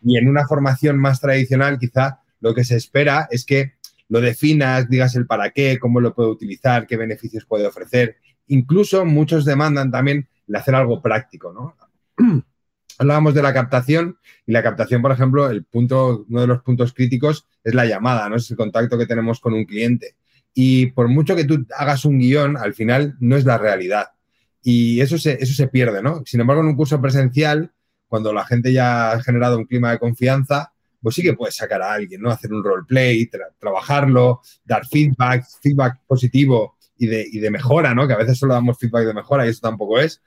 [0.00, 3.74] Y en una formación más tradicional, quizá lo que se espera es que
[4.10, 8.16] lo definas, digas el para qué, cómo lo puede utilizar, qué beneficios puede ofrecer.
[8.48, 11.76] Incluso muchos demandan también hacer algo práctico, ¿no?
[12.98, 16.92] Hablábamos de la captación y la captación, por ejemplo, el punto, uno de los puntos
[16.92, 18.36] críticos es la llamada, ¿no?
[18.36, 20.16] Es el contacto que tenemos con un cliente.
[20.52, 24.08] Y por mucho que tú hagas un guion, al final no es la realidad.
[24.60, 26.22] Y eso se, eso se pierde, ¿no?
[26.26, 27.70] Sin embargo, en un curso presencial,
[28.08, 31.82] cuando la gente ya ha generado un clima de confianza, pues sí que puedes sacar
[31.82, 32.30] a alguien, ¿no?
[32.30, 38.06] Hacer un roleplay, trabajarlo, dar feedback, feedback positivo y de, y de mejora, ¿no?
[38.06, 40.22] Que a veces solo damos feedback de mejora y eso tampoco es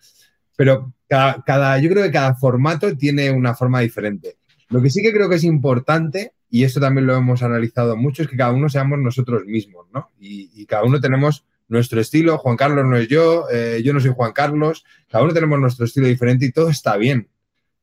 [0.56, 4.38] pero cada, yo creo que cada formato tiene una forma diferente.
[4.70, 8.24] Lo que sí que creo que es importante, y esto también lo hemos analizado mucho,
[8.24, 10.12] es que cada uno seamos nosotros mismos, ¿no?
[10.20, 14.12] Y, cada uno tenemos nuestro estilo, Juan Carlos no es yo, eh, yo no soy
[14.16, 17.28] Juan Carlos, cada uno tenemos nuestro estilo diferente y todo está bien.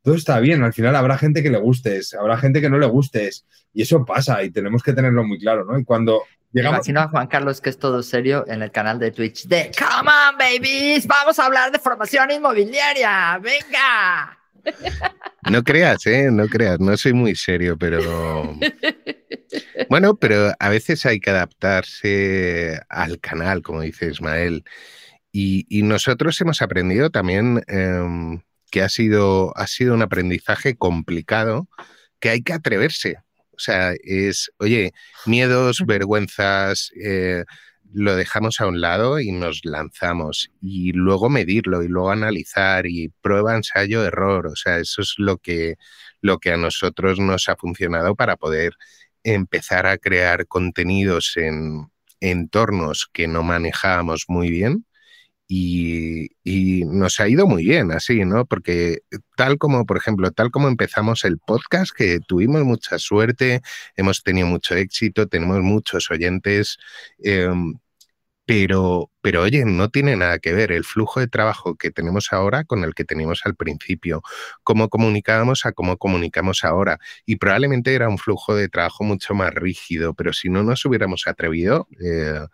[0.03, 2.87] Todo está bien, al final habrá gente que le gustes, habrá gente que no le
[2.87, 5.77] gustes, y eso pasa y tenemos que tenerlo muy claro, ¿no?
[5.77, 6.23] Y cuando
[6.53, 10.09] Imagino a Juan Carlos que es todo serio en el canal de Twitch de Come
[10.09, 14.37] on, babies, vamos a hablar de formación inmobiliaria, venga.
[15.49, 16.29] No creas, ¿eh?
[16.31, 18.53] No creas, no soy muy serio, pero...
[19.89, 24.63] Bueno, pero a veces hay que adaptarse al canal, como dice Ismael.
[25.31, 28.41] Y, nosotros hemos aprendido también em,
[28.71, 31.67] que ha sido, ha sido un aprendizaje complicado,
[32.19, 33.17] que hay que atreverse.
[33.51, 34.93] O sea, es, oye,
[35.25, 37.45] miedos, vergüenzas, eh,
[37.93, 40.51] lo dejamos a un lado y nos lanzamos.
[40.61, 44.47] Y luego medirlo y luego analizar y prueba, ensayo, error.
[44.47, 45.75] O sea, eso es lo que,
[46.21, 48.73] lo que a nosotros nos ha funcionado para poder
[49.23, 51.91] empezar a crear contenidos en
[52.21, 54.85] entornos que no manejábamos muy bien
[55.53, 58.45] y, nos ha ido muy bien así, ¿no?
[58.45, 58.99] Porque
[59.35, 63.61] tal como, por ejemplo, tal como empezamos el podcast, que tuvimos mucha suerte,
[63.97, 66.77] hemos tenido mucho éxito, tenemos muchos oyentes,
[67.19, 67.73] em,
[68.45, 72.63] pero, pero oye, no tiene nada que ver el flujo de trabajo que tenemos ahora
[72.63, 74.21] con el que teníamos al principio,
[74.63, 76.99] cómo comunicábamos a cómo comunicamos ahora.
[77.25, 81.27] Y probablemente era un flujo de trabajo mucho más rígido, pero si no nos hubiéramos
[81.27, 82.45] atrevido, eh,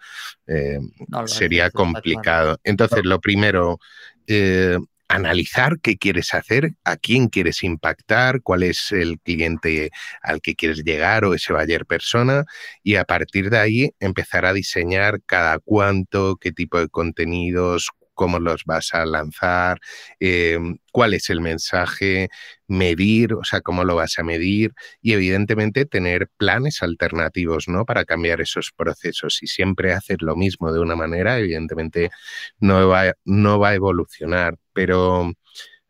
[0.48, 0.80] eh,
[1.26, 2.60] sería complicado.
[2.64, 3.80] Entonces, lo primero,
[4.28, 4.78] eh,
[5.08, 9.92] analizar qué quieres hacer, a quién quieres impactar, cuál es el cliente
[10.22, 12.46] al que quieres llegar o ese buyer persona
[12.84, 18.40] y a partir de ahí empezar a diseñar cada cuánto, qué tipo de contenidos, cómo
[18.40, 19.80] los vas a lanzar,
[20.20, 22.30] em, cuál es el mensaje,
[22.68, 27.86] medir, o sea, cómo lo vas a medir y evidentemente tener planes alternativos, ¿no?
[27.86, 29.36] Para cambiar esos procesos.
[29.38, 32.10] Si siempre haces lo mismo de una manera, evidentemente
[32.60, 35.32] no va, no va a evolucionar, pero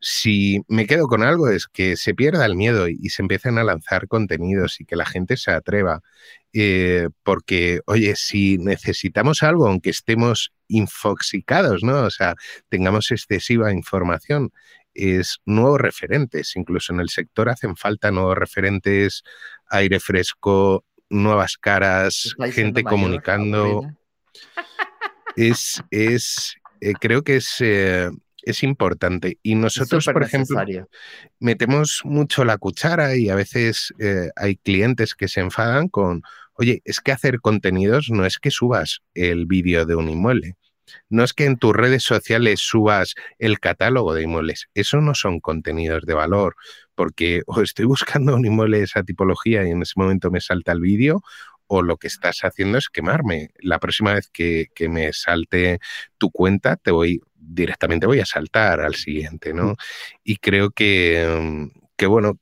[0.00, 3.64] si me quedo con algo es que se pierda el miedo y se empiecen a
[3.64, 6.02] lanzar contenidos y que la gente se atreva.
[6.52, 12.02] Eh, porque, oye, si necesitamos algo, aunque estemos infoxicados, ¿no?
[12.02, 12.36] O sea,
[12.68, 14.52] tengamos excesiva información,
[14.94, 16.54] es nuevos referentes.
[16.56, 19.22] Incluso en el sector hacen falta nuevos referentes,
[19.68, 23.82] aire fresco, nuevas caras, gente comunicando.
[25.36, 28.10] Es, es, eh, creo que es eh,
[28.42, 29.38] es importante.
[29.42, 30.60] Y nosotros, por ejemplo,
[31.40, 36.22] metemos mucho la cuchara y a veces eh, hay clientes que se enfadan con,
[36.54, 40.56] oye, es que hacer contenidos no es que subas el vídeo de un inmueble.
[41.10, 45.38] No es que en tus redes sociales subas el catálogo de inmuebles, eso no son
[45.40, 46.56] contenidos de valor,
[46.94, 50.72] porque o estoy buscando un inmueble de esa tipología y en ese momento me salta
[50.72, 51.22] el vídeo,
[51.68, 53.50] o lo que estás haciendo es quemarme.
[53.58, 55.80] La próxima vez que, que, me salte
[56.16, 59.76] tu cuenta, te voy directamente voy a saltar al siguiente, ¿no?
[60.24, 62.38] Y creo que, que bueno,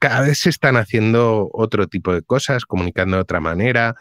[0.00, 3.96] cada vez se están haciendo otro tipo de cosas, comunicando de otra manera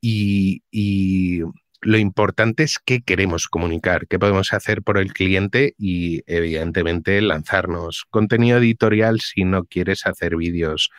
[0.00, 1.42] y, y
[1.82, 8.06] lo importante es qué queremos comunicar, qué podemos hacer por el cliente y evidentemente lanzarnos.
[8.10, 10.90] Contenido editorial si no quieres hacer vídeos.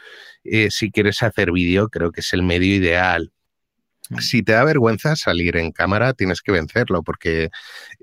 [0.43, 3.33] Eh, si quieres hacer vídeo, creo que es el medio ideal.
[4.09, 4.19] Mm.
[4.19, 7.49] Si te da vergüenza salir en cámara, tienes que vencerlo porque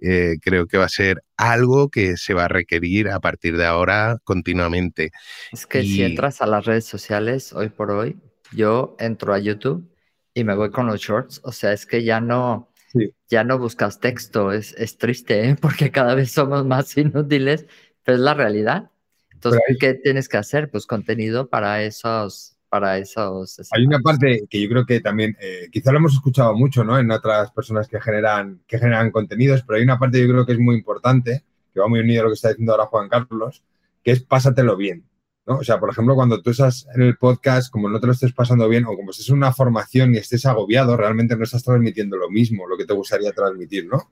[0.00, 3.66] eh, creo que va a ser algo que se va a requerir a partir de
[3.66, 5.10] ahora continuamente.
[5.52, 5.94] Es que y...
[5.94, 8.16] si entras a las redes sociales hoy por hoy,
[8.52, 9.88] yo entro a YouTube
[10.34, 11.40] y me voy con los shorts.
[11.44, 13.14] O sea, es que ya no, sí.
[13.28, 14.52] ya no buscas texto.
[14.52, 15.56] Es, es triste, ¿eh?
[15.60, 17.66] porque cada vez somos más inútiles,
[18.02, 18.90] pero es la realidad.
[19.30, 19.76] Entonces.
[19.78, 20.70] ¿qué tienes que hacer?
[20.70, 23.60] Pues contenido para esos, para esos.
[23.70, 26.98] Hay una parte que yo creo que también, eh, quizá lo hemos escuchado mucho, ¿no?
[26.98, 30.54] En otras personas que generan, que generan contenidos, pero hay una parte yo creo que
[30.54, 33.62] es muy importante, que va muy unido a lo que está diciendo ahora Juan Carlos,
[34.02, 35.08] que es pásatelo bien.
[35.46, 35.58] ¿no?
[35.58, 38.32] O sea, por ejemplo, cuando tú estás en el podcast, como no te lo estés
[38.32, 42.16] pasando bien o como estés en una formación y estés agobiado, realmente no estás transmitiendo
[42.16, 44.10] lo mismo, lo que te gustaría transmitir, ¿no?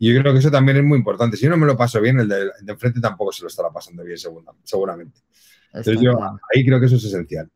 [0.00, 1.36] Y yo creo que eso también es muy importante.
[1.36, 3.48] Si yo no me lo paso bien, el de, el de enfrente tampoco se lo
[3.48, 4.18] estará pasando bien,
[4.64, 5.20] seguramente.
[5.72, 6.18] Entonces yo
[6.52, 7.48] ahí creo que eso es esencial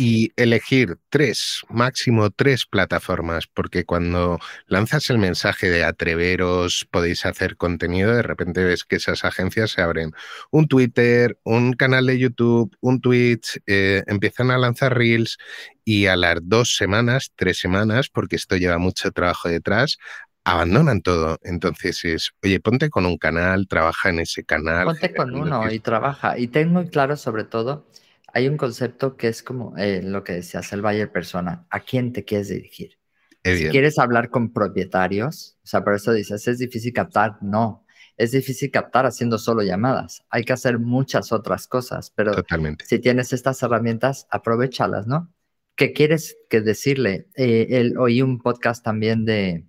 [0.00, 7.58] y elegir tres, máximo tres plataformas, porque cuando lanzas el mensaje de atreveros, podéis hacer
[7.58, 10.12] contenido, de repente ves que esas agencias se abren
[10.50, 15.36] un Twitter, un canal de YouTube, un Twitch, eh, empiezan a lanzar reels
[15.84, 19.98] y a las dos semanas, tres semanas, porque esto lleva mucho trabajo detrás,
[20.44, 21.36] abandonan todo.
[21.42, 24.86] Entonces es, oye, ponte con un canal, trabaja en ese canal.
[24.86, 26.38] Ponte con uno y trabaja.
[26.38, 27.84] Y ten muy claro sobre todo
[28.32, 31.66] hay un concepto que es como eh, lo que decías, el buyer persona.
[31.70, 32.98] ¿A quién te quieres dirigir?
[33.42, 37.38] Si quieres hablar con propietarios, o sea, por eso dices, ¿es difícil captar?
[37.40, 37.86] No,
[38.18, 40.22] es difícil captar haciendo solo llamadas.
[40.28, 42.84] Hay que hacer muchas otras cosas, pero Totalmente.
[42.84, 45.32] si tienes estas herramientas, aprovechalas, ¿no?
[45.74, 47.28] ¿Qué quieres que decirle?
[47.34, 49.64] Eh, el, oí un podcast también de...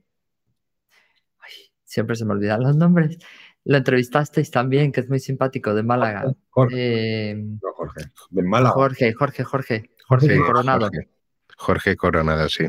[1.40, 1.54] Ay,
[1.86, 3.18] siempre se me olvidan los nombres.
[3.64, 6.34] Lo entrevistasteis también, que es muy simpático, de Málaga.
[6.50, 7.32] Jorge.
[7.32, 8.12] Eh, no, Jorge.
[8.30, 8.74] De Málaga.
[8.74, 9.90] Jorge, Jorge, Jorge.
[10.08, 10.88] Jorge sí, Coronado.
[10.88, 11.10] Jorge.
[11.58, 12.66] Jorge Coronado, sí.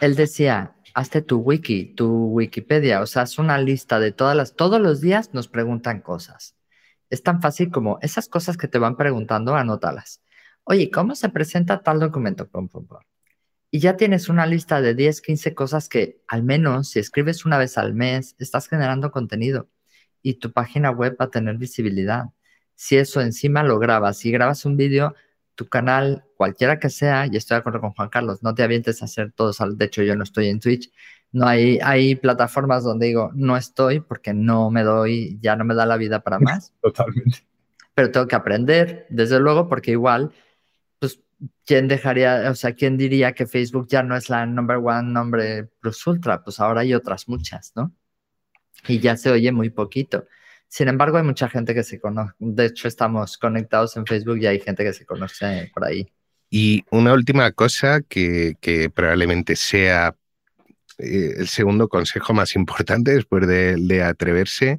[0.00, 4.54] Él decía, hazte tu wiki, tu Wikipedia, o sea, es una lista de todas las,
[4.54, 6.54] todos los días nos preguntan cosas.
[7.10, 10.22] Es tan fácil como esas cosas que te van preguntando, anótalas.
[10.64, 12.48] Oye, ¿cómo se presenta tal documento?
[12.48, 12.98] Pum, pum, pum.
[13.70, 17.58] Y ya tienes una lista de 10, 15 cosas que al menos si escribes una
[17.58, 19.68] vez al mes, estás generando contenido
[20.26, 22.24] y tu página web va a tener visibilidad.
[22.74, 25.14] Si eso encima lo grabas, si grabas un vídeo,
[25.54, 29.00] tu canal, cualquiera que sea, y estoy de acuerdo con Juan Carlos, no te avientes
[29.00, 30.90] a hacer todos, de hecho yo no estoy en Twitch,
[31.30, 35.76] no hay, hay plataformas donde digo, no estoy porque no me doy, ya no me
[35.76, 36.72] da la vida para más.
[36.82, 37.46] Totalmente.
[37.94, 40.32] Pero tengo que aprender, desde luego, porque igual,
[40.98, 41.20] pues,
[41.64, 45.70] ¿quién dejaría, o sea, quién diría que Facebook ya no es la number one nombre
[45.80, 46.42] plus ultra?
[46.42, 47.94] Pues ahora hay otras muchas, ¿no?
[48.86, 50.26] Y ya se oye muy poquito.
[50.68, 52.34] Sin embargo, hay mucha gente que se conoce.
[52.38, 56.06] De hecho, estamos conectados en Facebook y hay gente que se conoce por ahí.
[56.50, 58.56] Y una última cosa que,
[58.94, 60.16] probablemente sea
[60.98, 64.78] eh, el segundo consejo más importante después de, de, atreverse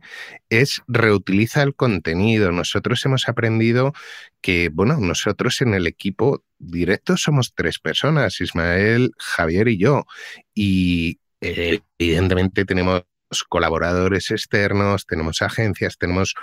[0.50, 2.52] es reutiliza el contenido.
[2.52, 3.94] Nosotros hemos aprendido
[4.42, 10.06] que, bueno, nosotros en el equipo directo somos tres personas, Ismael, Javier y yo.
[10.54, 13.04] Y eh, evidentemente tenemos
[13.48, 16.36] colaboradores externos, tenemos agencias, tenemos,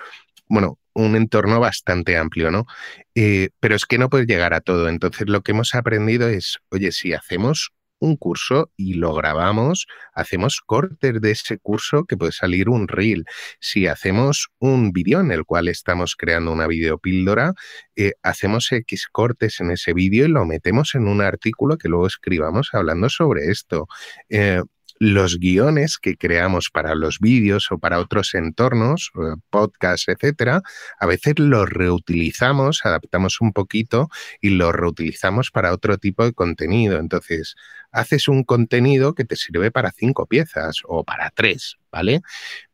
[0.48, 2.66] bueno, un entorno bastante amplio, ¿no?
[3.14, 4.88] Eh, pero es que no puedes llegar a todo.
[4.88, 7.72] Entonces, lo que hemos aprendido es, oye, si hacemos
[8.04, 13.24] un curso y lo grabamos, hacemos cortes de ese curso que puede salir un reel.
[13.60, 17.54] Si hacemos un vídeo en el cual estamos creando una videopíldora,
[17.96, 22.06] eh, hacemos X cortes en ese vídeo y lo metemos en un artículo que luego
[22.06, 23.88] escribamos hablando sobre esto.
[24.28, 24.62] Eh,
[24.98, 30.62] los guiones que creamos para los vídeos o para otros entornos, eh, podcasts, etcétera,
[30.98, 34.08] a veces los reutilizamos, adaptamos un poquito
[34.40, 36.98] y los reutilizamos para otro tipo de contenido.
[36.98, 37.54] Entonces,
[37.94, 42.22] haces un contenido que te sirve para cinco piezas o para tres, ¿vale?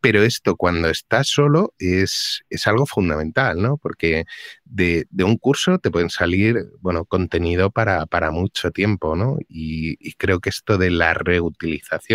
[0.01, 3.77] Pero esto cuando estás solo es, es algo fundamental, ¿no?
[3.77, 4.25] Porque
[4.65, 9.37] de, un curso te pueden salir, bueno, contenido para, para mucho tiempo, ¿no?
[9.47, 12.10] Y, y, creo que esto de la reutilización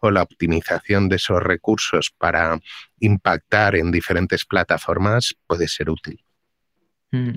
[0.00, 2.58] o la optimización de esos recursos para
[3.00, 6.22] impactar en diferentes plataformas puede ser útil.
[7.10, 7.32] Mm,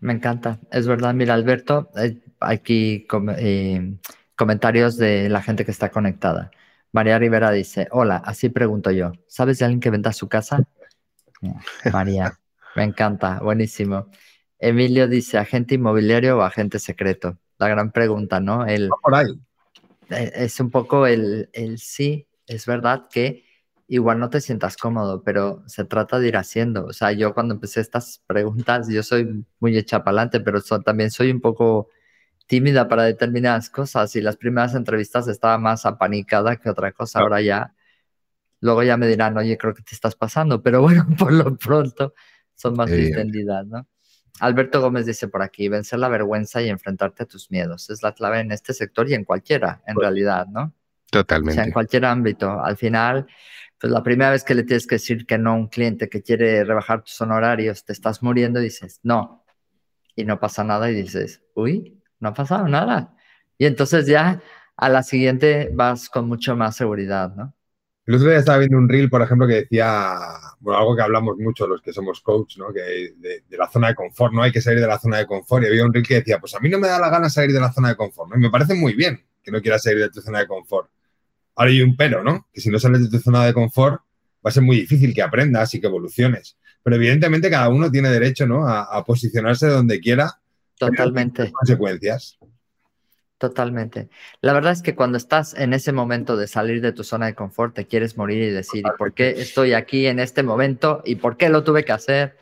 [0.00, 1.14] me encanta, es verdad.
[1.14, 3.96] Mira, Alberto, eh, aquí eh,
[4.36, 6.50] comentarios de la gente que está conectada.
[6.92, 10.64] María Rivera dice, hola, así pregunto yo, ¿sabes de alguien que venda su casa?
[11.92, 12.38] María,
[12.74, 14.08] me encanta, buenísimo.
[14.58, 17.38] Emilio dice, agente inmobiliario o agente secreto.
[17.58, 18.66] La gran pregunta, ¿no?
[18.66, 19.26] El, por ahí.
[20.10, 23.44] E, es un poco el, el sí, es verdad que
[23.88, 26.86] igual no te sientas cómodo, pero se trata de ir haciendo.
[26.86, 31.10] O sea, yo cuando empecé estas preguntas, yo soy muy hecha para adelante, pero también
[31.10, 31.88] soy un poco
[32.46, 37.20] tímida para determinadas cosas y las primeras entrevistas estaba más apanicada que otra cosa.
[37.20, 37.74] Ahora ya,
[38.60, 42.14] luego ya me dirán, oye, creo que te estás pasando, pero bueno, por lo pronto
[42.54, 43.86] son más distendidas, ¿no?
[44.40, 47.90] Alberto Gómez dice por aquí, vencer la vergüenza y enfrentarte a tus miedos.
[47.90, 50.72] Es la clave en este sector y en cualquiera, en pues realidad, ¿no?
[51.10, 51.52] Totalmente.
[51.52, 52.50] O sea, en cualquier ámbito.
[52.62, 53.26] Al final,
[53.80, 56.22] pues la primera vez que le tienes que decir que no a un cliente que
[56.22, 59.44] quiere rebajar tus honorarios, te estás muriendo y dices, no.
[60.14, 63.14] Y no pasa nada y dices, uy, no ha pasado nada.
[63.56, 64.40] Y entonces ya
[64.76, 67.54] a la siguiente vas con mucho más seguridad, ¿no?
[68.08, 70.16] El otro día estaba viendo un reel, por ejemplo, que decía,
[70.60, 72.72] bueno, algo que hablamos mucho los que somos coach, ¿no?
[72.72, 75.62] Que de, la zona de confort, no hay que salir de la zona de confort.
[75.62, 77.52] Y había un reel que decía, pues a mí no me da la gana salir
[77.52, 78.38] de la zona de confort, ¿no?
[78.38, 80.88] Y me parece muy bien que no quieras salir de tu zona de confort.
[81.54, 82.48] Ahora hay un pero, ¿no?
[82.50, 84.00] Que si no sales de tu zona de confort,
[84.36, 86.56] va a ser muy difícil que aprendas y que evoluciones.
[86.82, 88.66] Pero evidentemente cada uno tiene derecho, ¿no?
[88.66, 90.40] A, a posicionarse donde quiera
[90.78, 91.50] Totalmente.
[91.52, 92.37] Consecuencias.
[93.38, 94.08] Totalmente.
[94.40, 97.34] La verdad es que cuando estás en ese momento de salir de tu zona de
[97.36, 101.02] confort, te quieres morir y decir, ¿y por qué estoy aquí en este momento?
[101.04, 102.36] ¿Y por qué lo tuve que hacer?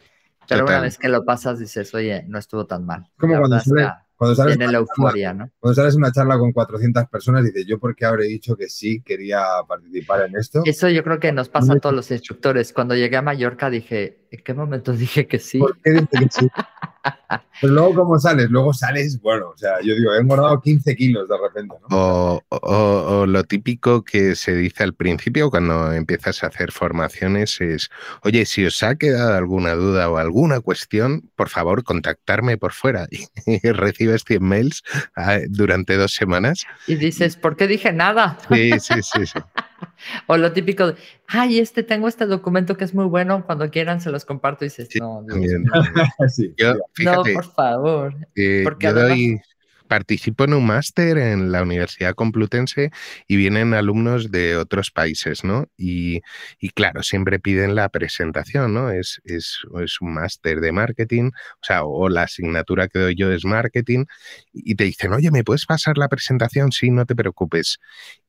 [0.48, 3.06] Pero una vez que lo pasas, dices, oye, no estuvo tan mal.
[3.18, 3.58] Como cuando,
[4.16, 5.50] cuando sales la euforia, ¿no?
[5.58, 9.02] Cuando sales una charla con 400 personas, dices, ¿yo por qué habré dicho que sí
[9.02, 10.62] quería participar en esto?
[10.64, 12.72] Eso yo creo que nos pasa a todos los instructores.
[12.72, 15.58] Cuando llegué a Mallorca dije, ¿en qué momento dije que sí?
[15.58, 16.48] ¿Por qué dije que sí?
[17.60, 18.50] Pero luego, ¿cómo sales?
[18.50, 21.74] Luego sales, bueno, o sea, yo digo, he engordado 15 kilos de repente.
[21.88, 22.42] ¿no?
[22.48, 27.90] O, lo típico que se dice al principio cuando empiezas a hacer formaciones es,
[28.22, 33.08] oye, si os ha quedado alguna duda o alguna cuestión, por favor, contactarme por fuera.
[33.46, 33.60] Y
[34.06, 34.82] recibes 100 mails
[35.16, 36.64] ah, durante dos semanas.
[36.86, 38.38] Y dices, ¿por qué dije nada?
[38.48, 39.26] Sí, sí, sí.
[39.26, 39.38] sí.
[40.26, 40.94] O lo típico de,
[41.26, 44.68] ay, este, tengo este documento que es muy bueno, cuando quieran se los comparto y
[44.68, 45.22] dices, no,
[47.04, 48.14] no, por favor.
[48.34, 48.94] Eh, porque yo
[49.86, 52.90] participo en un máster en la Universidad Complutense
[53.26, 55.66] y vienen alumnos de otros países, ¿no?
[55.76, 56.20] Y,
[56.74, 58.90] claro, siempre piden la presentación, ¿no?
[58.90, 63.32] Es, es, es un máster de marketing, o sea, o la asignatura que doy yo
[63.32, 64.04] es marketing,
[64.52, 66.72] y te dicen, oye, ¿me puedes pasar la presentación?
[66.72, 67.78] Sí, no te preocupes.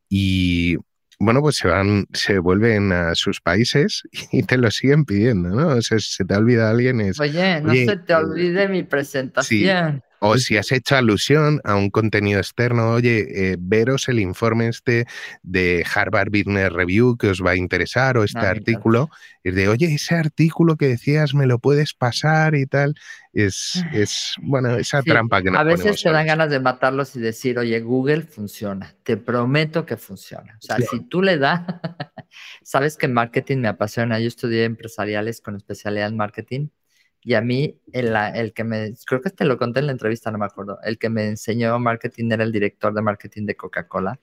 [0.09, 0.77] Y
[1.19, 5.67] bueno, pues se van, se vuelven a sus países y te lo siguen pidiendo, ¿no?
[5.69, 7.19] O sea, si se te olvida alguien es.
[7.19, 10.03] Oye, no se te eh, olvide mi presentación.
[10.19, 15.05] O si has hecho alusión a un contenido externo, oye, eh, veros el informe este
[15.43, 19.09] de Harvard Business Review que os va a interesar o este ah, artículo,
[19.43, 22.95] es de, oye, ese artículo que decías me lo puedes pasar y tal.
[23.31, 27.19] Es, es bueno, esa trampa que nos A veces te dan ganas de matarlos y
[27.19, 30.57] decir, oye, Google funciona, te prometo que funciona.
[30.57, 31.61] O sea, si tú le das,
[32.63, 36.69] sabes que marketing me apasiona, yo estudié empresariales con especialidad en marketing
[37.21, 40.31] y a mí, el, el, que me, creo que te lo conté en la entrevista,
[40.31, 44.19] no me acuerdo, el que me enseñó marketing era el director de marketing de Coca-Cola.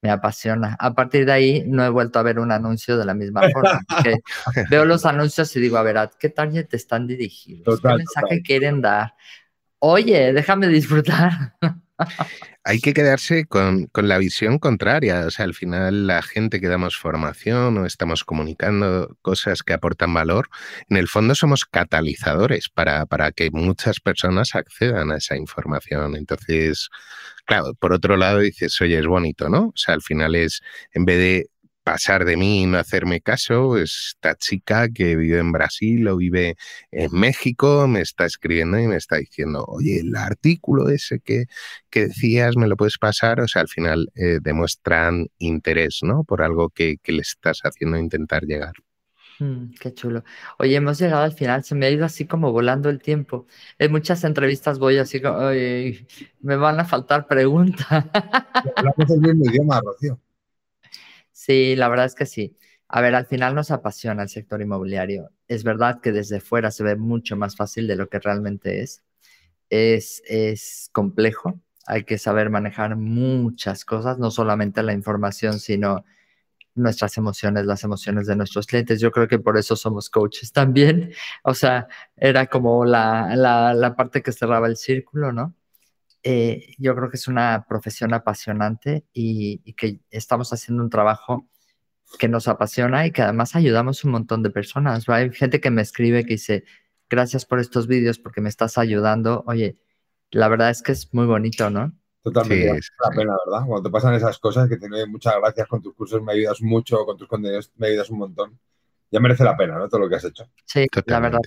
[0.00, 0.76] Me apasiona.
[0.78, 3.80] A partir de ahí no he vuelto a ver un anuncio de la misma forma.
[4.70, 7.80] veo los anuncios y digo, a ver, ¿a qué target están dirigidos?
[7.80, 9.14] ¿Qué mensaje quieren dar?
[9.78, 11.56] Oye, déjame disfrutar.
[12.64, 15.26] Hay que quedarse con, la visión contraria.
[15.26, 20.14] O sea, al final la gente que damos formación o estamos comunicando cosas que aportan
[20.14, 20.48] valor,
[20.88, 26.16] en el fondo somos catalizadores para, para que muchas personas accedan a esa información.
[26.16, 26.90] Entonces,
[27.44, 29.68] claro, por otro lado dices, oye, es bonito, ¿no?
[29.68, 31.50] O sea, al final es, en vez de
[31.84, 36.56] pasar de mí y no hacerme caso, esta chica que vive en Brasil o vive
[36.90, 41.44] en México me está escribiendo y me está diciendo, oye, el artículo ese que,
[41.90, 43.40] que decías, ¿me lo puedes pasar?
[43.40, 46.24] O sea, al final eh, demuestran interés, ¿no?
[46.24, 48.72] Por algo que, que le estás haciendo intentar llegar.
[49.40, 50.24] Mm, qué chulo.
[50.58, 53.46] Oye, hemos llegado al final, se me ha ido así como volando el tiempo.
[53.78, 55.38] En muchas entrevistas voy así como,
[56.40, 58.04] me van a faltar preguntas.
[58.76, 60.18] Hablamos el mismo idioma, Rocío.
[61.46, 62.56] Sí, la verdad es que sí.
[62.88, 65.30] A ver, al final nos apasiona el sector inmobiliario.
[65.46, 69.04] Es verdad que desde fuera se ve mucho más fácil de lo que realmente es.
[69.70, 76.04] Es, es complejo, hay que saber manejar muchas cosas, no solamente la información, sino
[76.74, 79.00] nuestras emociones, las emociones de nuestros clientes.
[79.00, 81.12] Yo creo que por eso somos coaches también.
[81.44, 85.54] O sea, era como la, la, parte que cerraba el círculo, ¿no?
[86.26, 91.50] Eh, yo creo que es una profesión apasionante y, que estamos haciendo un trabajo
[92.18, 95.06] que nos apasiona y que además ayudamos un montón de personas.
[95.10, 96.64] Hay gente que me escribe que dice,
[97.10, 99.44] gracias por estos vídeos porque me estás ayudando.
[99.46, 99.76] Oye,
[100.30, 101.92] la verdad es que es muy bonito, ¿no?
[102.22, 103.66] Totalmente, la pena, ¿verdad?
[103.66, 106.62] Cuando te pasan esas cosas, que te doy muchas gracias con tus cursos, me ayudas
[106.62, 108.58] mucho, con tus contenidos me ayudas un montón.
[109.10, 109.90] Ya merece la pena, ¿no?
[109.90, 110.46] Todo lo que has hecho.
[110.64, 111.40] Sí, la verdad.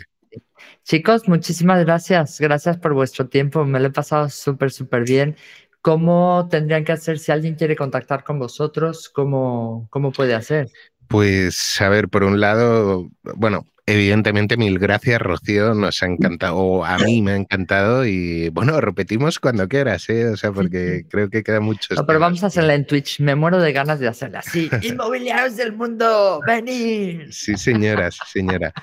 [0.83, 2.39] Chicos, muchísimas gracias.
[2.39, 3.65] Gracias por vuestro tiempo.
[3.65, 5.35] Me lo he pasado súper, súper bien.
[5.81, 9.09] ¿Cómo tendrían que hacer si alguien quiere contactar con vosotros?
[9.09, 10.69] ¿Cómo, cómo puede hacer?
[11.07, 15.73] Pues, a ver, por un lado, bueno, Evidentemente, mil gracias, Rocío.
[15.73, 18.05] Nos ha encantado, o a mí me ha encantado.
[18.05, 20.27] Y bueno, repetimos cuando quieras, ¿eh?
[20.27, 21.95] O sea, porque creo que queda mucho.
[21.95, 23.21] No, pero vamos a hacerla en Twitch.
[23.21, 24.69] Me muero de ganas de hacerla así.
[24.81, 27.31] Inmobiliarios del mundo, venid.
[27.31, 28.73] Sí, señora, sí, señora.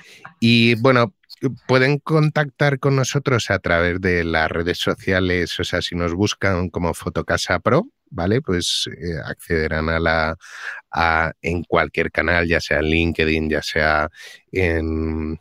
[0.40, 1.12] Y bueno,
[1.66, 5.58] pueden contactar con nosotros a través de las redes sociales.
[5.60, 8.40] O sea, si nos buscan como Fotocasa Pro, ¿vale?
[8.40, 10.36] Pues eh, accederán a la
[11.42, 14.08] en cualquier canal, ya sea en LinkedIn, ya sea
[14.52, 15.38] en,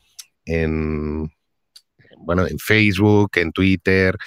[2.17, 4.17] bueno, en Facebook, en Twitter.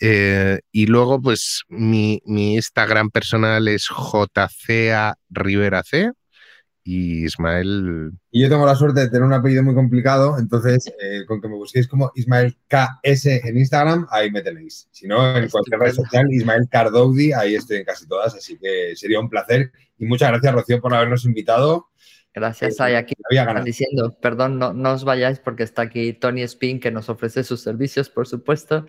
[0.00, 6.12] Eh, y luego, pues mi, mi, Instagram personal es JCA Rivera C,
[6.88, 8.12] y Ismael.
[8.30, 11.46] Y yo tengo la suerte de tener un apellido muy complicado, entonces eh, con que
[11.46, 14.88] me busquéis como Ismael KS en Instagram, ahí me tenéis.
[14.90, 18.96] Si no, en cualquier red social, Ismael Cardoudi, ahí estoy en casi todas, así que
[18.96, 19.70] sería un placer.
[19.98, 21.88] Y muchas gracias, Rocío, por habernos invitado.
[22.32, 26.80] Gracias, hay aquí están diciendo, perdón, no, no os vayáis porque está aquí Tony Spin
[26.80, 28.86] que nos ofrece sus servicios, por supuesto.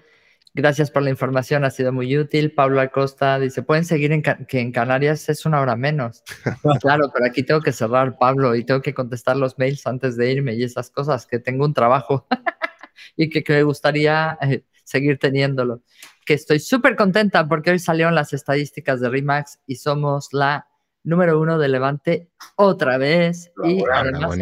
[0.54, 2.52] Gracias por la información, ha sido muy útil.
[2.54, 6.24] Pablo Acosta dice, pueden seguir en que en Canarias es una hora menos.
[6.82, 10.32] claro, pero aquí tengo que cerrar, Pablo, y tengo que contestar los mails antes de
[10.32, 12.28] irme y esas cosas, que tengo un trabajo
[13.16, 15.84] y que, me gustaría eh, seguir teniéndolo.
[16.26, 20.68] Que estoy súper contenta porque hoy salieron las estadísticas de RIMAX y somos la
[21.04, 23.52] número uno de Levante otra vez.
[23.64, 24.38] y además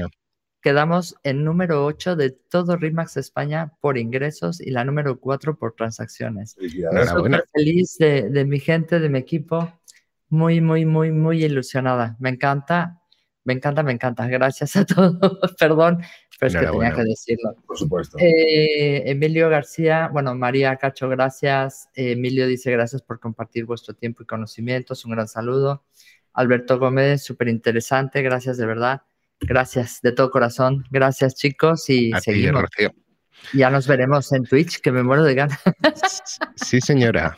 [0.68, 5.76] quedamos en número 8 de todo RIMAX España por ingresos y la número 4 por
[5.76, 6.58] transacciones.
[6.60, 9.72] Estoy feliz de, mi gente, de mi equipo.
[10.28, 12.18] Muy, muy, muy, muy ilusionada.
[12.20, 13.02] Me encanta,
[13.46, 14.28] me encanta, me encanta.
[14.28, 15.18] Gracias a todos.
[15.58, 16.02] Perdón,
[16.38, 17.56] pero es que tenía que decirlo.
[17.66, 18.18] Por supuesto.
[18.20, 21.88] Eh, Emilio García, bueno, María Cacho, gracias.
[21.94, 25.06] Emilio dice gracias por compartir vuestro tiempo y conocimientos.
[25.06, 25.86] Un gran saludo.
[26.34, 28.22] Alberto Gómez, súper interesante.
[28.22, 29.04] Gracias de verdad.
[29.42, 30.84] Gracias de todo corazón.
[30.92, 31.90] Gracias, chicos.
[31.90, 32.66] Y seguimos.
[33.54, 35.60] ya nos veremos en Twitch, que me muero de ganas.
[36.56, 37.38] Sí, señora.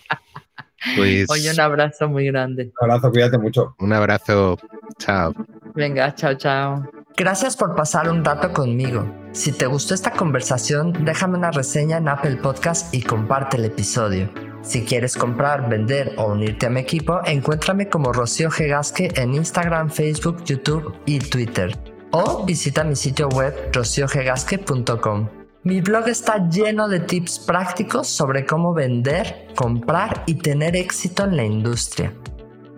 [0.96, 1.26] Pues...
[1.30, 2.72] Oye, un abrazo muy grande.
[2.80, 3.76] Un abrazo, cuídate mucho.
[3.80, 4.58] Un abrazo.
[4.98, 5.34] Chao.
[5.76, 6.90] Venga, chao, chao.
[7.18, 9.06] Gracias por pasar un rato conmigo.
[9.34, 14.30] Si te gustó esta conversación, déjame una reseña en Apple Podcast y comparte el episodio.
[14.62, 19.90] Si quieres comprar, vender o unirte a mi equipo, encuéntrame como Rocío Gegasque en Instagram,
[19.90, 21.78] Facebook, YouTube y Twitter.
[22.12, 25.30] O visita mi sitio web rociogegasque.com.
[25.64, 31.38] Mi blog está lleno de tips prácticos sobre cómo vender, comprar y tener éxito en
[31.38, 32.14] la industria.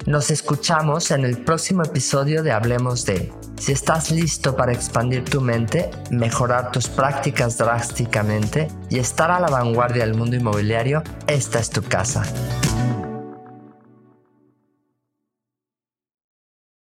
[0.06, 3.32] Nos escuchamos en el próximo episodio de Hablemos de.
[3.56, 9.48] Si estás listo para expandir tu mente, mejorar tus prácticas drásticamente y estar a la
[9.48, 12.24] vanguardia del mundo inmobiliario, esta es tu casa.